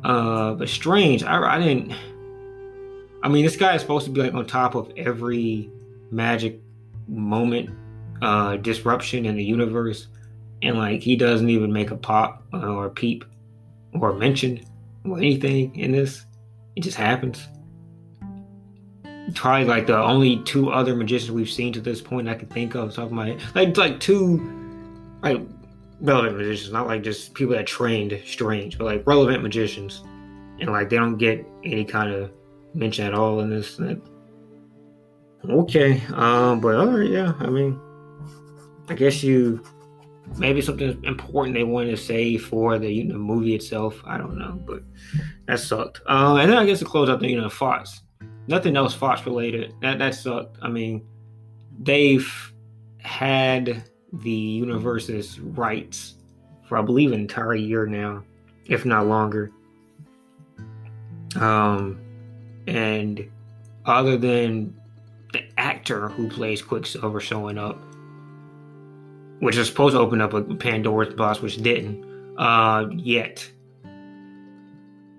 Uh, 0.03 0.55
but 0.55 0.69
Strange, 0.69 1.23
I, 1.23 1.57
I 1.57 1.59
didn't. 1.59 1.93
I 3.23 3.29
mean, 3.29 3.45
this 3.45 3.57
guy 3.57 3.75
is 3.75 3.83
supposed 3.83 4.07
to 4.07 4.11
be 4.11 4.23
like 4.23 4.35
on 4.35 4.47
top 4.47 4.75
of 4.75 4.91
every 4.97 5.71
magic 6.11 6.61
moment, 7.09 7.71
uh, 8.23 8.57
disruption 8.57 9.27
in 9.27 9.37
the 9.37 9.45
universe, 9.45 10.09
and 10.63 10.79
like 10.79 11.03
he 11.03 11.17
doesn't 11.17 11.49
even 11.49 11.73
make 11.73 11.91
a 11.91 11.97
pop 11.97 12.47
uh, 12.53 12.67
or 12.67 12.87
a 12.87 12.91
peep 12.91 13.25
or 14.01 14.13
mention 14.13 14.65
or 15.05 15.19
anything 15.19 15.75
in 15.77 15.93
this. 15.93 16.25
It 16.77 16.81
just 16.83 16.97
happens. 16.97 17.47
Probably 19.35 19.65
like 19.65 19.87
the 19.87 19.97
only 19.97 20.43
two 20.45 20.71
other 20.71 20.95
magicians 20.95 21.31
we've 21.31 21.51
seen 21.51 21.73
to 21.73 21.81
this 21.81 22.01
point 22.01 22.29
I 22.29 22.35
can 22.35 22.49
think 22.49 22.75
of, 22.75 22.95
top 22.95 23.07
of 23.07 23.13
my 23.13 23.29
head. 23.29 23.43
Like 23.55 23.77
like 23.77 24.01
two 24.01 24.37
like 25.23 25.41
relevant 26.01 26.37
magicians, 26.37 26.73
not 26.73 26.87
like 26.87 27.03
just 27.03 27.33
people 27.35 27.55
that 27.55 27.67
trained 27.67 28.21
strange, 28.27 28.77
but 28.77 28.85
like 28.85 29.07
relevant 29.07 29.43
magicians. 29.43 30.03
And 30.61 30.71
like 30.71 30.91
they 30.91 30.97
don't 30.97 31.17
get 31.17 31.45
any 31.65 31.85
kind 31.85 32.13
of 32.13 32.31
mention 32.75 33.07
at 33.07 33.15
all 33.15 33.41
in 33.41 33.51
this. 33.51 33.81
Okay. 35.49 36.03
Um, 36.13 36.61
but 36.61 36.77
all 36.77 36.87
right, 36.87 37.09
yeah, 37.09 37.33
I 37.39 37.49
mean 37.49 37.81
I 38.89 38.95
guess 38.95 39.23
you 39.23 39.63
maybe 40.37 40.61
something 40.61 41.03
important 41.05 41.55
they 41.55 41.65
wanted 41.65 41.91
to 41.91 41.97
say 41.97 42.37
for 42.37 42.79
the 42.79 42.91
you 42.91 43.05
know, 43.05 43.17
movie 43.17 43.55
itself. 43.55 44.01
I 44.05 44.19
don't 44.19 44.39
know, 44.39 44.53
but 44.67 44.83
that 45.47 45.61
sucked. 45.61 46.01
Um, 46.07 46.39
and 46.39 46.51
then 46.51 46.59
I 46.59 46.67
guess 46.67 46.81
to 46.81 46.85
close 46.85 47.09
out 47.09 47.21
the 47.21 47.29
you 47.29 47.41
know 47.41 47.49
Fox, 47.49 48.03
nothing 48.47 48.77
else 48.77 48.95
Fox 48.95 49.25
related. 49.27 49.75
That 49.81 49.99
that 49.99 50.15
sucked. 50.15 50.59
I 50.63 50.69
mean, 50.69 51.07
they've 51.79 52.53
had 52.99 53.89
the 54.13 54.31
universe's 54.31 55.41
rights 55.41 56.15
for 56.65 56.79
I 56.79 56.83
believe 56.83 57.13
an 57.13 57.21
entire 57.21 57.55
year 57.55 57.87
now, 57.87 58.23
if 58.67 58.85
not 58.85 59.07
longer. 59.07 59.51
Um, 61.37 62.01
and 62.67 63.29
other 63.85 64.17
than 64.17 64.75
the 65.33 65.43
actor 65.59 66.09
who 66.09 66.29
plays 66.31 66.63
Quicksilver 66.63 67.21
showing 67.21 67.59
up 67.59 67.83
which 69.45 69.59
is 69.59 69.69
supposed 69.69 69.95
to 69.95 70.01
open 70.01 70.23
up 70.23 70.33
a 70.33 70.43
Pandora's 70.43 71.13
box, 71.13 71.43
which 71.43 71.59
didn't 71.59 72.03
uh, 72.39 72.87
yet. 72.97 73.47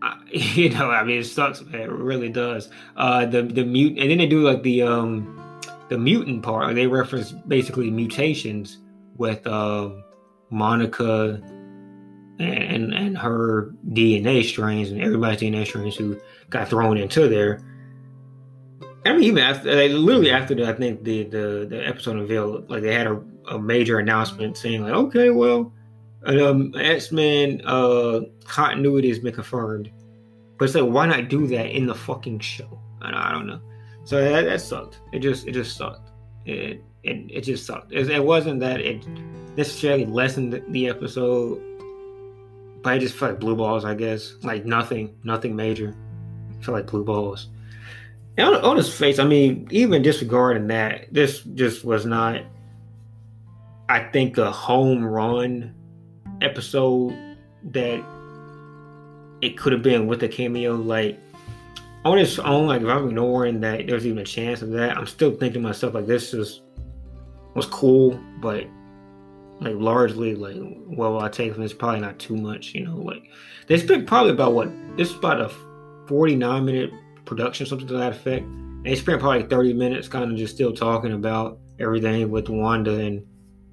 you 0.32 0.70
know, 0.70 0.90
I 0.90 1.04
mean, 1.04 1.20
it 1.20 1.26
sucks, 1.26 1.62
man. 1.62 1.82
It 1.82 1.92
really 1.92 2.30
does. 2.30 2.72
Uh, 2.98 3.28
the 3.28 3.44
the 3.44 3.64
mute, 3.64 4.00
and 4.00 4.10
then 4.10 4.18
they 4.18 4.26
do 4.26 4.42
like 4.42 4.64
the 4.64 4.82
um, 4.82 5.62
the 5.90 6.00
mutant 6.00 6.42
part. 6.42 6.74
They 6.74 6.88
reference 6.88 7.34
basically 7.34 7.92
mutations 7.92 8.80
with 9.16 9.46
uh, 9.46 9.92
Monica 10.50 11.40
and 12.40 12.96
and 12.96 13.16
her 13.16 13.76
DNA 13.90 14.44
strains 14.44 14.90
and 14.90 15.02
everybody's 15.02 15.40
DNA 15.40 15.68
strains 15.68 15.96
who 15.96 16.20
got 16.50 16.68
thrown 16.68 16.98
into 16.98 17.28
there. 17.28 17.62
I 19.06 19.14
mean, 19.14 19.24
even 19.24 19.44
after, 19.44 19.74
like, 19.74 19.92
literally 19.92 20.32
after 20.32 20.56
the, 20.56 20.68
I 20.68 20.74
think 20.74 21.04
the 21.04 21.24
the 21.26 21.68
the 21.70 21.88
episode 21.88 22.18
unveiled, 22.18 22.70
like 22.70 22.82
they 22.82 22.94
had 22.94 23.08
a 23.08 23.22
a 23.48 23.60
major 23.60 24.00
announcement 24.00 24.58
saying 24.58 24.84
like, 24.84 24.94
okay, 24.94 25.30
well, 25.30 25.72
um, 26.26 26.74
X 26.78 27.12
Men 27.12 27.62
uh, 27.66 28.22
continuity 28.46 29.10
has 29.10 29.20
been 29.20 29.34
confirmed, 29.34 29.92
but 30.58 30.66
it's 30.66 30.76
like, 30.76 30.90
why 30.90 31.06
not 31.06 31.30
do 31.30 31.48
that 31.48 31.68
in 31.68 31.86
the 31.86 31.96
fucking 31.96 32.40
show? 32.40 32.80
I, 33.02 33.30
I 33.30 33.32
don't 33.32 33.48
know. 33.48 33.62
So 34.04 34.22
that, 34.22 34.46
that, 34.46 34.62
sucked. 34.62 35.00
It 35.12 35.20
just 35.20 35.48
it 35.48 35.52
just 35.54 35.78
sucked. 35.78 36.12
It 36.46 36.84
it, 37.04 37.26
it 37.30 37.42
just 37.42 37.66
sucked. 37.66 37.92
It, 37.92 38.10
it 38.10 38.24
wasn't 38.24 38.60
that 38.62 38.82
it 38.82 39.06
necessarily 39.58 40.06
lessened 40.06 40.62
the 40.70 40.90
episode, 40.90 41.62
but 42.82 42.98
it 42.98 43.00
just 43.00 43.16
felt 43.16 43.34
like 43.34 43.40
blue 43.40 43.56
balls. 43.56 43.86
I 43.86 43.94
guess 43.96 44.36
like 44.44 44.66
nothing, 44.66 45.16
nothing 45.24 45.56
major. 45.56 45.96
I 46.60 46.64
felt 46.64 46.76
like 46.76 46.88
blue 46.88 47.04
balls. 47.04 47.50
On, 48.38 48.54
on 48.54 48.78
his 48.78 48.94
face, 48.94 49.18
I 49.20 49.24
mean, 49.26 49.68
even 49.72 50.02
disregarding 50.02 50.68
that, 50.68 51.14
this 51.14 51.42
just 51.42 51.86
was 51.86 52.06
not 52.06 52.42
I 53.88 54.00
think 54.00 54.38
a 54.38 54.52
home 54.52 55.04
run 55.06 55.74
episode 56.42 57.16
that 57.72 58.04
it 59.42 59.58
could 59.58 59.74
have 59.74 59.84
been 59.84 60.08
with 60.08 60.24
a 60.24 60.28
cameo. 60.28 60.76
Like 60.76 61.20
on 62.04 62.18
its 62.18 62.40
own, 62.40 62.68
like 62.68 62.82
if 62.82 62.88
I'm 62.88 63.10
ignoring 63.10 63.60
that 63.62 63.86
there's 63.88 64.08
even 64.08 64.20
a 64.20 64.26
chance 64.26 64.62
of 64.62 64.72
that, 64.72 64.98
I'm 64.98 65.06
still 65.06 65.32
thinking 65.32 65.62
to 65.62 65.68
myself 65.68 65.94
like 65.94 66.08
this 66.08 66.34
is 66.34 66.62
was 67.54 67.68
cool, 67.68 68.20
but 68.40 68.66
like 69.62 69.76
largely 69.76 70.36
like 70.36 70.58
what 70.88 71.12
will 71.12 71.22
I 71.22 71.30
take 71.30 71.54
from 71.54 71.62
this? 71.62 71.74
Probably 71.74 72.00
not 72.00 72.18
too 72.18 72.36
much, 72.36 72.74
you 72.74 72.86
know. 72.86 72.98
Like 72.98 73.24
they 73.68 73.78
spent 73.78 74.08
probably 74.08 74.32
about 74.32 74.54
what 74.54 74.72
this 74.98 75.12
is 75.12 75.16
about 75.16 75.42
a 75.42 75.52
49 76.08 76.66
minute 76.66 76.92
production, 77.26 77.66
something 77.66 77.88
to 77.88 77.94
that 77.96 78.14
effect. 78.14 78.44
And 78.44 78.86
they 78.86 78.96
spent 78.96 79.20
probably 79.20 79.44
30 79.44 79.74
minutes 79.74 80.08
kind 80.08 80.32
of 80.32 80.38
just 80.38 80.56
still 80.56 80.74
talking 80.74 81.14
about 81.14 81.60
everything 81.80 82.30
with 82.30 82.50
Wanda 82.50 83.00
and 83.00 83.26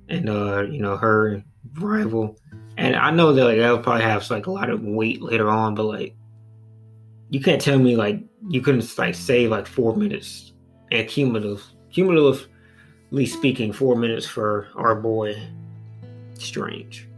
and 0.08 0.28
uh, 0.28 0.62
you 0.62 0.80
know 0.80 0.96
her 0.96 1.42
rival. 1.78 2.36
And 2.76 2.96
I 2.96 3.10
know 3.10 3.32
that 3.32 3.44
like 3.44 3.58
that'll 3.58 3.78
probably 3.78 4.02
have 4.02 4.28
like 4.30 4.46
a 4.46 4.50
lot 4.50 4.70
of 4.70 4.82
weight 4.82 5.22
later 5.22 5.48
on, 5.48 5.74
but 5.74 5.84
like 5.84 6.14
you 7.30 7.40
can't 7.40 7.60
tell 7.60 7.78
me 7.78 7.96
like 7.96 8.22
you 8.48 8.60
couldn't 8.60 8.98
like 8.98 9.14
save 9.14 9.50
like 9.50 9.66
four 9.66 9.96
minutes 9.96 10.52
and 10.90 11.08
cumulative, 11.08 11.64
cumulatively 11.90 13.26
speaking, 13.26 13.72
four 13.72 13.96
minutes 13.96 14.26
for 14.26 14.68
our 14.74 14.94
boy 14.94 15.36
Strange. 16.42 17.08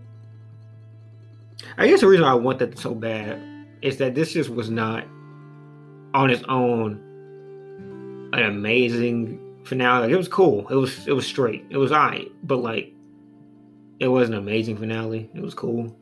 I 1.79 1.89
guess 1.89 2.01
the 2.01 2.07
reason 2.07 2.25
I 2.25 2.35
want 2.35 2.59
that 2.59 2.79
so 2.79 2.95
bad 2.95 3.41
is 3.83 3.97
that 3.99 4.15
this 4.15 4.33
just 4.33 4.51
was 4.51 4.71
not 4.71 5.07
on 6.15 6.31
its 6.31 6.43
own 6.49 7.01
an 8.33 8.45
amazing 8.45 9.41
finale. 9.65 10.03
Like, 10.03 10.11
it 10.11 10.17
was 10.17 10.29
cool. 10.29 10.67
It 10.69 10.77
was 10.77 11.07
it 11.07 11.13
was 11.13 11.27
straight. 11.27 11.65
It 11.71 11.77
was 11.77 11.93
alright, 11.93 12.31
but 12.45 12.59
like 12.59 12.93
it 14.01 14.09
was 14.09 14.29
an 14.29 14.35
amazing 14.35 14.77
finale. 14.77 15.31
It 15.35 15.43
was 15.43 15.55
cool. 15.55 15.95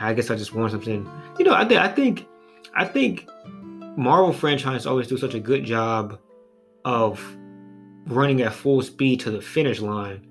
I 0.00 0.14
guess 0.14 0.30
I 0.30 0.36
just 0.36 0.54
want 0.54 0.72
something. 0.72 1.08
You 1.38 1.44
know, 1.44 1.54
I 1.54 1.66
think 1.66 1.80
I 1.80 1.88
think 1.88 2.26
I 2.74 2.84
think 2.84 3.28
Marvel 3.96 4.32
franchise 4.32 4.86
always 4.86 5.08
do 5.08 5.18
such 5.18 5.34
a 5.34 5.40
good 5.40 5.64
job 5.64 6.18
of 6.84 7.22
running 8.06 8.40
at 8.42 8.54
full 8.54 8.82
speed 8.82 9.20
to 9.20 9.30
the 9.30 9.42
finish 9.42 9.80
line, 9.80 10.26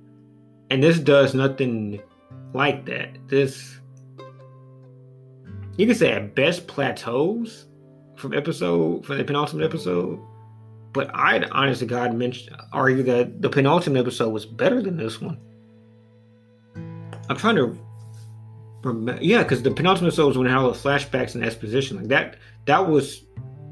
and 0.70 0.82
this 0.82 1.00
does 1.00 1.34
nothing 1.34 2.02
like 2.54 2.86
that. 2.86 3.18
This 3.28 3.80
you 5.78 5.86
can 5.86 5.96
say 5.96 6.12
at 6.12 6.36
best 6.36 6.68
plateaus 6.68 7.69
from 8.20 8.34
episode 8.34 9.06
from 9.06 9.18
the 9.18 9.24
penultimate 9.24 9.66
episode 9.66 10.20
but 10.94 11.12
I'd 11.14 11.50
honest 11.52 11.80
to 11.82 11.86
God 11.86 12.16
mention, 12.16 12.56
argue 12.74 13.04
that 13.04 13.42
the 13.42 13.50
penultimate 13.50 14.02
episode 14.02 14.30
was 14.30 14.46
better 14.46 14.82
than 14.82 14.98
this 14.98 15.22
one. 15.22 15.40
I'm 17.30 17.38
trying 17.38 17.58
to 17.58 17.78
remember, 18.84 19.22
yeah, 19.22 19.44
because 19.44 19.62
the 19.62 19.72
penultimate 19.72 20.10
episode 20.10 20.28
was 20.28 20.38
when 20.38 20.48
it 20.48 20.50
had 20.50 20.58
all 20.58 20.72
the 20.72 20.78
flashbacks 20.78 21.36
and 21.36 21.44
exposition. 21.44 21.98
Like 21.98 22.08
that, 22.08 22.38
that 22.66 22.88
was, 22.88 23.24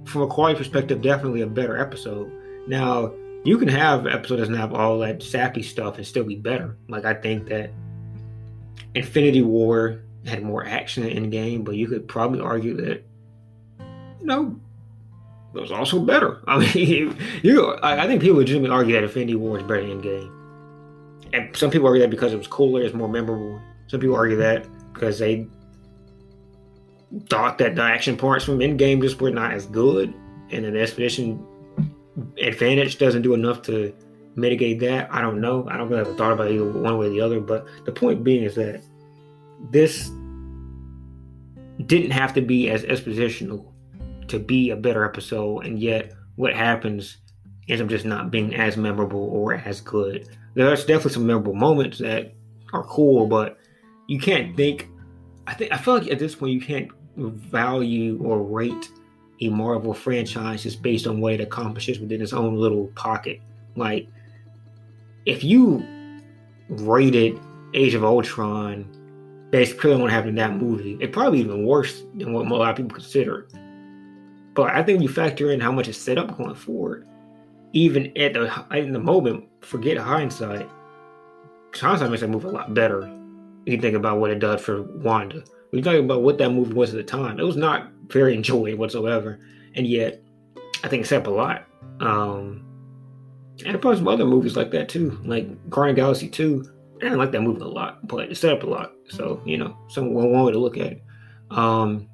from 0.05 0.21
a 0.21 0.27
quality 0.27 0.57
perspective, 0.57 1.01
definitely 1.01 1.41
a 1.41 1.47
better 1.47 1.77
episode. 1.79 2.31
Now, 2.67 3.13
you 3.43 3.57
can 3.57 3.67
have 3.67 4.05
episode 4.05 4.37
doesn't 4.37 4.53
have 4.53 4.73
all 4.73 4.99
that 4.99 5.23
sappy 5.23 5.63
stuff 5.63 5.97
and 5.97 6.05
still 6.05 6.23
be 6.23 6.35
better. 6.35 6.77
Like 6.87 7.05
I 7.05 7.15
think 7.15 7.47
that 7.47 7.71
Infinity 8.93 9.41
War 9.41 10.03
had 10.25 10.43
more 10.43 10.65
action 10.65 11.03
in 11.05 11.29
game, 11.31 11.63
but 11.63 11.75
you 11.75 11.87
could 11.87 12.07
probably 12.07 12.41
argue 12.41 12.75
that, 12.77 13.03
you 14.19 14.25
know, 14.25 14.59
it 15.53 15.61
was 15.61 15.71
also 15.71 15.99
better. 15.99 16.41
I 16.47 16.73
mean, 16.73 17.17
you, 17.43 17.71
I, 17.71 18.03
I 18.03 18.07
think 18.07 18.21
people 18.21 18.37
legitimately 18.37 18.75
argue 18.75 18.93
that 18.95 19.03
Infinity 19.03 19.35
War 19.35 19.57
is 19.57 19.63
better 19.63 19.85
than 19.85 20.01
Endgame. 20.01 20.33
And 21.33 21.55
some 21.55 21.69
people 21.69 21.87
argue 21.87 22.01
that 22.01 22.09
because 22.09 22.33
it 22.33 22.37
was 22.37 22.47
cooler, 22.47 22.81
it's 22.81 22.93
more 22.93 23.09
memorable. 23.09 23.59
Some 23.87 23.99
people 23.99 24.15
argue 24.15 24.37
that 24.37 24.65
because 24.93 25.19
they 25.19 25.47
thought 27.29 27.57
that 27.57 27.75
the 27.75 27.83
action 27.83 28.17
parts 28.17 28.45
from 28.45 28.59
Endgame 28.59 29.01
just 29.01 29.21
were 29.21 29.31
not 29.31 29.51
as 29.51 29.65
good, 29.65 30.13
and 30.51 30.65
the 30.65 30.79
expedition 30.79 31.45
advantage 32.41 32.97
doesn't 32.97 33.21
do 33.21 33.33
enough 33.33 33.61
to 33.63 33.93
mitigate 34.35 34.79
that. 34.79 35.13
I 35.13 35.21
don't 35.21 35.41
know. 35.41 35.67
I 35.69 35.77
don't 35.77 35.89
really 35.89 36.03
have 36.03 36.13
a 36.13 36.15
thought 36.15 36.31
about 36.31 36.51
either 36.51 36.69
one 36.69 36.97
way 36.97 37.07
or 37.07 37.09
the 37.09 37.21
other. 37.21 37.39
But 37.39 37.65
the 37.85 37.91
point 37.91 38.23
being 38.23 38.43
is 38.43 38.55
that 38.55 38.81
this 39.71 40.09
didn't 41.85 42.11
have 42.11 42.33
to 42.33 42.41
be 42.41 42.69
as 42.69 42.83
expositional 42.83 43.71
to 44.27 44.39
be 44.39 44.71
a 44.71 44.75
better 44.75 45.05
episode, 45.05 45.65
and 45.65 45.79
yet 45.79 46.13
what 46.35 46.53
happens 46.53 47.17
ends 47.67 47.81
up 47.81 47.87
just 47.87 48.05
not 48.05 48.31
being 48.31 48.55
as 48.55 48.77
memorable 48.77 49.29
or 49.31 49.55
as 49.55 49.81
good. 49.81 50.29
There's 50.53 50.85
definitely 50.85 51.11
some 51.11 51.27
memorable 51.27 51.53
moments 51.53 51.97
that 51.99 52.33
are 52.73 52.83
cool, 52.83 53.27
but 53.27 53.57
you 54.07 54.19
can't 54.19 54.55
think. 54.55 54.89
I 55.45 55.53
think 55.53 55.71
I 55.71 55.77
feel 55.77 55.97
like 55.97 56.11
at 56.11 56.19
this 56.19 56.35
point 56.35 56.53
you 56.53 56.61
can't 56.61 56.91
value 57.15 58.19
or 58.21 58.43
rate 58.43 58.89
a 59.41 59.49
Marvel 59.49 59.93
franchise 59.93 60.63
just 60.63 60.81
based 60.81 61.07
on 61.07 61.21
what 61.21 61.33
it 61.33 61.41
accomplishes 61.41 61.99
within 61.99 62.21
its 62.21 62.33
own 62.33 62.55
little 62.55 62.87
pocket. 62.95 63.41
Like, 63.75 64.07
if 65.25 65.43
you 65.43 65.85
rated 66.69 67.39
Age 67.73 67.93
of 67.93 68.03
Ultron 68.03 68.93
basically 69.51 69.93
on 69.93 70.01
what 70.01 70.11
happened 70.11 70.29
in 70.29 70.35
that 70.35 70.55
movie, 70.55 70.97
it 70.99 71.13
probably 71.13 71.39
even 71.39 71.65
worse 71.65 72.03
than 72.15 72.33
what 72.33 72.47
a 72.47 72.55
lot 72.55 72.71
of 72.71 72.75
people 72.75 72.95
consider. 72.95 73.47
But 74.57 74.73
I 74.73 74.81
think 74.81 75.03
you 75.03 75.07
factor 75.07 75.51
in 75.51 75.59
how 75.59 75.71
much 75.71 75.87
is 75.87 76.01
set 76.01 76.17
up 76.17 76.35
going 76.35 76.55
forward, 76.55 77.07
even 77.73 78.07
at 78.17 78.33
the 78.33 78.65
in 78.71 78.91
the 78.91 78.99
moment, 78.99 79.43
forget 79.61 79.97
hindsight. 79.97 80.67
Hindsight 81.75 82.09
makes 82.09 82.21
that 82.21 82.29
movie 82.29 82.47
a 82.47 82.51
lot 82.51 82.73
better. 82.73 83.07
You 83.67 83.79
think 83.79 83.95
about 83.95 84.17
what 84.19 84.31
it 84.31 84.39
does 84.39 84.59
for 84.61 84.81
Wanda. 84.81 85.43
Talking 85.71 86.05
about 86.05 86.23
what 86.23 86.39
that 86.39 86.49
movie 86.49 86.73
was 86.73 86.89
at 86.89 86.95
the 86.97 87.03
time, 87.03 87.39
it 87.39 87.43
was 87.43 87.55
not 87.55 87.91
very 88.07 88.33
enjoyed 88.35 88.79
whatsoever, 88.79 89.39
and 89.75 89.85
yet 89.85 90.23
I 90.83 90.87
think 90.87 91.03
it 91.03 91.07
set 91.07 91.21
up 91.21 91.27
a 91.27 91.29
lot. 91.29 91.67
Um, 91.99 92.65
and 93.63 93.79
probably 93.79 93.97
some 93.97 94.07
other 94.07 94.25
movies 94.25 94.57
like 94.57 94.71
that 94.71 94.89
too, 94.89 95.21
like 95.23 95.69
Guardian 95.69 95.95
Galaxy 95.95 96.29
2. 96.29 96.65
I 96.95 96.99
didn't 97.01 97.19
like 97.19 97.31
that 97.33 97.43
movie 97.43 97.61
a 97.61 97.65
lot, 97.65 98.07
but 98.07 98.31
it 98.31 98.35
set 98.37 98.53
up 98.53 98.63
a 98.63 98.67
lot. 98.67 98.93
So, 99.07 99.39
you 99.45 99.59
know, 99.59 99.77
some 99.87 100.15
one 100.15 100.31
way 100.31 100.51
to 100.51 100.57
look 100.57 100.77
at 100.77 100.93
it. 100.93 101.03
Um, 101.51 102.09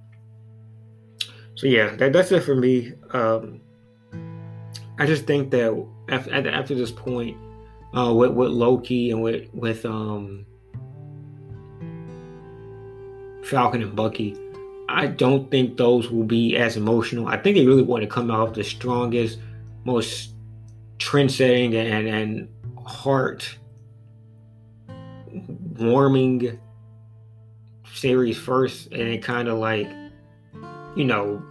so 1.64 1.70
yeah, 1.70 1.96
that, 1.96 2.12
that's 2.12 2.30
it 2.34 2.42
for 2.42 2.56
me. 2.56 2.92
Um, 3.12 3.62
I 5.00 5.06
just 5.06 5.26
think 5.26 5.50
that 5.52 5.88
after, 6.10 6.50
after 6.50 6.76
this 6.76 6.92
point, 6.92 7.38
uh, 7.96 8.14
with, 8.14 8.32
with 8.32 8.50
Loki 8.50 9.12
and 9.12 9.22
with 9.22 9.48
with 9.54 9.86
um, 9.86 10.46
Falcon 13.46 13.82
and 13.82 13.96
Bucky, 13.96 14.36
I 14.90 15.08
don't 15.08 15.50
think 15.50 15.78
those 15.78 16.12
will 16.12 16.26
be 16.26 16.58
as 16.58 16.76
emotional. 16.76 17.30
I 17.30 17.38
think 17.38 17.56
they 17.56 17.66
really 17.66 17.82
want 17.82 18.04
to 18.04 18.10
come 18.10 18.30
out 18.30 18.56
the 18.56 18.64
strongest, 18.66 19.40
most 19.86 20.34
trend-setting 21.00 21.78
and 21.78 22.08
and 22.10 22.50
heart 22.86 23.58
warming 25.78 26.60
series 27.94 28.38
first, 28.38 28.92
and 28.92 29.04
it 29.04 29.24
kind 29.24 29.48
of 29.48 29.60
like 29.60 29.90
you 30.98 31.06
know 31.06 31.42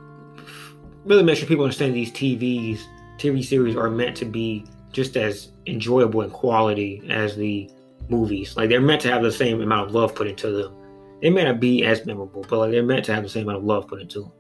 really 1.05 1.23
make 1.23 1.37
sure 1.39 1.49
people 1.49 1.65
understand 1.65 1.95
these 1.95 2.13
TVs 2.13 2.81
TV 3.19 3.45
series 3.45 3.77
are 3.77 3.91
meant 3.91 4.17
to 4.17 4.25
be 4.25 4.65
just 4.93 5.17
as 5.17 5.53
enjoyable 5.67 6.23
and 6.23 6.33
quality 6.33 7.03
as 7.09 7.37
the 7.37 7.71
movies. 8.09 8.57
Like 8.57 8.69
they're 8.69 8.81
meant 8.81 9.01
to 9.03 9.11
have 9.11 9.23
the 9.23 9.33
same 9.33 9.61
amount 9.61 9.89
of 9.89 9.95
love 9.95 10.15
put 10.15 10.27
into 10.27 10.51
them 10.51 10.75
they 11.23 11.31
may 11.31 11.45
not 11.45 11.61
be 11.61 11.85
as 11.85 12.05
memorable, 12.05 12.45
but 12.49 12.59
like 12.59 12.71
they're 12.73 12.83
meant 12.83 13.05
to 13.05 13.15
have 13.15 13.23
the 13.23 13.29
same 13.29 13.45
amount 13.45 13.59
of 13.59 13.65
love 13.65 13.87
put 13.87 14.01
into 14.01 14.23
them. 14.23 14.33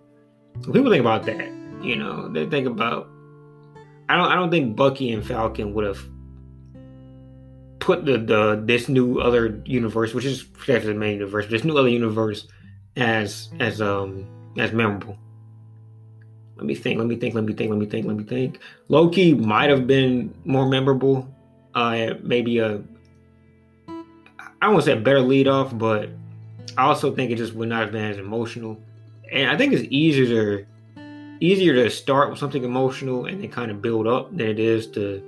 When 0.65 0.73
people 0.73 0.91
think 0.91 1.01
about 1.01 1.25
that, 1.27 1.47
you 1.81 1.97
know, 1.97 2.29
they 2.29 2.45
think 2.47 2.67
about. 2.67 3.09
I 4.09 4.17
don't. 4.17 4.27
I 4.27 4.35
don't 4.35 4.51
think 4.51 4.77
Bucky 4.77 5.13
and 5.13 5.25
Falcon 5.25 5.73
would 5.75 5.87
have 5.87 6.05
put 7.79 8.05
the 8.05 8.19
the 8.19 8.61
this 8.65 8.89
new 8.89 9.21
other 9.21 9.63
universe, 9.65 10.13
which 10.13 10.25
is 10.25 10.45
actually 10.61 10.93
the 10.93 10.95
main 10.95 11.15
universe, 11.15 11.47
this 11.49 11.63
new 11.63 11.79
other 11.79 11.89
universe, 11.89 12.49
as 12.97 13.49
as 13.61 13.81
um 13.81 14.27
as 14.59 14.73
memorable. 14.73 15.17
Let 16.63 16.67
me 16.69 16.77
think. 16.77 16.97
Let 16.97 17.09
me 17.09 17.17
think. 17.17 17.35
Let 17.35 17.43
me 17.43 17.55
think. 17.55 17.71
Let 17.71 17.79
me 17.81 17.87
think. 17.87 18.07
Let 18.07 18.17
me 18.17 18.23
think. 18.23 18.61
Loki 18.87 19.35
might 19.35 19.69
have 19.69 19.89
been 19.89 20.33
more 20.45 20.69
memorable. 20.69 21.27
Uh, 21.75 22.15
maybe 22.23 22.59
a. 22.61 22.81
I 23.89 24.73
to 24.73 24.81
say 24.81 24.93
a 24.93 24.97
better 24.97 25.19
lead 25.19 25.49
off, 25.49 25.77
but 25.77 26.09
I 26.79 26.85
also 26.85 27.13
think 27.13 27.33
it 27.33 27.35
just 27.39 27.53
would 27.55 27.69
not 27.69 27.83
have 27.83 27.91
been 27.91 28.05
as 28.05 28.19
emotional. 28.19 28.81
And 29.33 29.51
I 29.51 29.57
think 29.57 29.73
it's 29.73 29.89
easier 29.91 30.59
to 30.59 30.67
easier 31.41 31.75
to 31.75 31.91
start 31.91 32.31
with 32.31 32.39
something 32.39 32.63
emotional 32.63 33.27
and 33.27 33.43
then 33.43 33.51
kind 33.51 33.73
of 33.73 33.83
build 33.83 34.07
up 34.07 34.31
than 34.31 34.47
it 34.47 34.61
is 34.61 34.87
to 34.93 35.21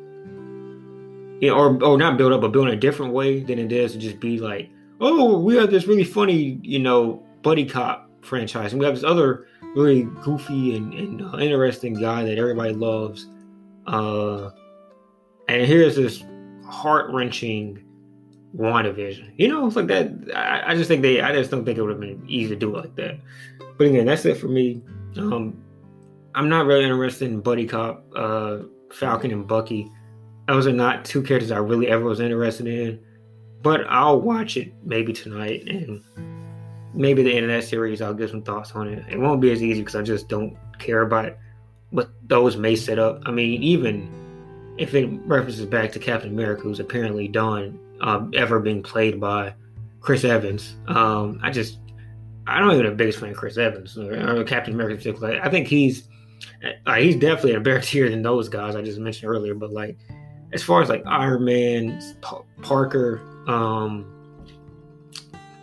you 1.41 1.49
know, 1.49 1.57
or 1.57 1.83
or 1.83 1.99
not 1.99 2.17
build 2.17 2.33
up, 2.33 2.43
but 2.43 2.53
build 2.53 2.69
in 2.69 2.75
a 2.75 2.81
different 2.81 3.13
way 3.13 3.43
than 3.43 3.59
it 3.59 3.73
is 3.73 3.91
to 3.95 3.99
just 3.99 4.21
be 4.21 4.39
like, 4.39 4.71
oh, 5.01 5.41
we 5.41 5.57
have 5.57 5.73
this 5.73 5.89
really 5.89 6.05
funny, 6.05 6.61
you 6.63 6.79
know, 6.79 7.25
buddy 7.43 7.65
cop 7.65 8.04
franchise, 8.25 8.73
and 8.73 8.81
we 8.81 8.87
have 8.87 8.95
this 8.95 9.05
other 9.05 9.47
really 9.75 10.03
goofy 10.23 10.77
and, 10.77 10.95
and 10.95 11.23
uh, 11.23 11.39
interesting 11.39 11.95
guy 11.95 12.25
that 12.25 12.39
everybody 12.39 12.73
loves. 12.73 13.27
Uh, 13.87 14.51
and 15.49 15.67
here's 15.67 15.97
this 15.97 16.25
heart 16.67 17.11
wrenching 17.13 17.85
WandaVision. 18.57 19.33
You 19.37 19.49
know, 19.49 19.67
it's 19.67 19.77
like 19.77 19.89
that. 19.89 20.13
I, 20.35 20.73
I, 20.73 20.75
just 20.77 20.89
think 20.89 21.03
they. 21.03 21.21
I 21.21 21.33
just 21.33 21.51
don't 21.51 21.65
think 21.65 21.79
it 21.79 21.83
would 21.83 21.91
have 21.91 22.01
been 22.01 22.25
easy 22.29 22.51
to 22.51 22.57
do 22.57 22.75
it 22.75 22.81
like 22.81 22.97
that. 22.97 23.19
But 23.77 23.89
again, 23.89 24.07
that's 24.07 24.25
it 24.25 24.37
for 24.37 24.49
me. 24.49 24.83
Um, 25.17 25.63
I'm 26.35 26.49
not 26.49 26.67
really 26.67 26.85
interested 26.85 27.31
in 27.31 27.41
Buddy 27.41 27.67
Cop, 27.67 28.05
uh, 28.17 28.59
Falcon, 28.93 29.31
and 29.33 29.47
Bucky. 29.47 29.91
Those 30.47 30.67
are 30.67 30.73
not 30.73 31.05
two 31.05 31.23
characters 31.23 31.51
I 31.51 31.59
really 31.59 31.89
ever 31.89 32.05
was 32.05 32.21
interested 32.21 32.67
in. 32.67 33.01
But 33.63 33.87
I'll 33.89 34.21
watch 34.21 34.57
it 34.57 34.73
maybe 34.85 35.13
tonight, 35.13 35.65
and 35.67 36.03
maybe 36.95 37.23
the 37.23 37.33
end 37.33 37.45
of 37.45 37.51
that 37.51 37.67
series, 37.67 38.01
I'll 38.01 38.15
give 38.15 38.31
some 38.31 38.43
thoughts 38.43 38.73
on 38.73 38.89
it. 38.89 39.05
It 39.11 39.19
won't 39.19 39.41
be 39.41 39.53
as 39.53 39.63
easy 39.63 39.81
because 39.81 39.97
I 39.97 40.03
just 40.03 40.29
don't 40.29 40.57
care 40.79 41.03
about 41.03 41.37
what 41.91 42.11
those 42.27 42.57
may 42.57 42.77
set 42.77 42.99
up. 42.99 43.21
I 43.27 43.31
mean, 43.31 43.63
even 43.63 44.75
if 44.79 44.95
it 44.95 45.07
references 45.27 45.67
back 45.67 45.93
to 45.93 45.99
Captain 45.99 46.31
America, 46.31 46.63
who's 46.63 46.81
apparently 46.81 47.29
done 47.29 47.79
um, 48.01 48.33
ever 48.35 48.61
being 48.61 48.83
played 48.83 49.21
by 49.21 49.55
Chris 50.01 50.25
Evans. 50.25 50.77
Um, 50.89 51.41
I 51.43 51.51
just, 51.51 51.79
I 52.47 52.59
don't 52.59 52.73
even 52.73 52.87
the 52.87 52.93
biggest 52.93 53.21
fan 53.21 53.31
of 53.31 53.37
Chris 53.37 53.57
Evans 53.57 53.97
or, 53.97 54.39
or 54.39 54.45
Captain 54.45 54.75
America 54.75 54.97
particularly. 54.97 55.41
I 55.41 55.49
think 55.49 55.67
he's, 55.67 56.09
uh, 56.87 56.95
he's 56.95 57.17
definitely 57.17 57.55
a 57.55 57.61
better 57.61 57.81
tier 57.83 58.09
than 58.11 58.23
those 58.23 58.49
guys 58.49 58.77
I 58.77 58.83
just 58.83 58.99
mentioned 58.99 59.31
earlier. 59.31 59.55
But 59.55 59.73
like, 59.73 59.97
as 60.53 60.63
far 60.63 60.83
as 60.83 60.89
like 60.89 61.03
Iron 61.07 61.45
Man, 61.45 62.01
P- 62.23 62.63
Parker, 62.63 63.21
um, 63.49 64.11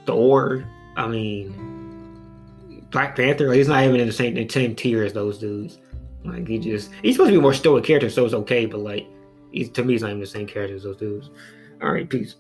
Thor, 0.06 0.66
I 0.96 1.08
mean, 1.08 2.84
Black 2.92 3.16
Panther, 3.16 3.48
like, 3.48 3.58
he's 3.58 3.68
not 3.68 3.84
even 3.84 4.00
in 4.00 4.08
the 4.08 4.14
same 4.14 4.36
the 4.36 4.48
same 4.48 4.76
tier 4.76 5.04
as 5.04 5.14
those 5.14 5.38
dudes. 5.38 5.80
Like 6.24 6.48
he 6.48 6.60
just, 6.60 6.92
he's 7.02 7.16
supposed 7.16 7.30
to 7.30 7.38
be 7.38 7.42
more 7.42 7.54
stoic 7.54 7.84
character, 7.84 8.10
so 8.10 8.26
it's 8.26 8.34
okay. 8.34 8.66
But 8.66 8.82
like, 8.82 9.08
he's 9.52 9.70
to 9.72 9.84
me, 9.84 9.94
he's 9.94 10.02
not 10.02 10.10
even 10.10 10.20
the 10.20 10.28
same 10.28 10.48
character 10.48 10.76
as 10.76 10.84
those 10.84 10.98
dudes. 10.98 11.30
All 11.82 11.92
right, 11.92 12.08
peace. 12.08 12.36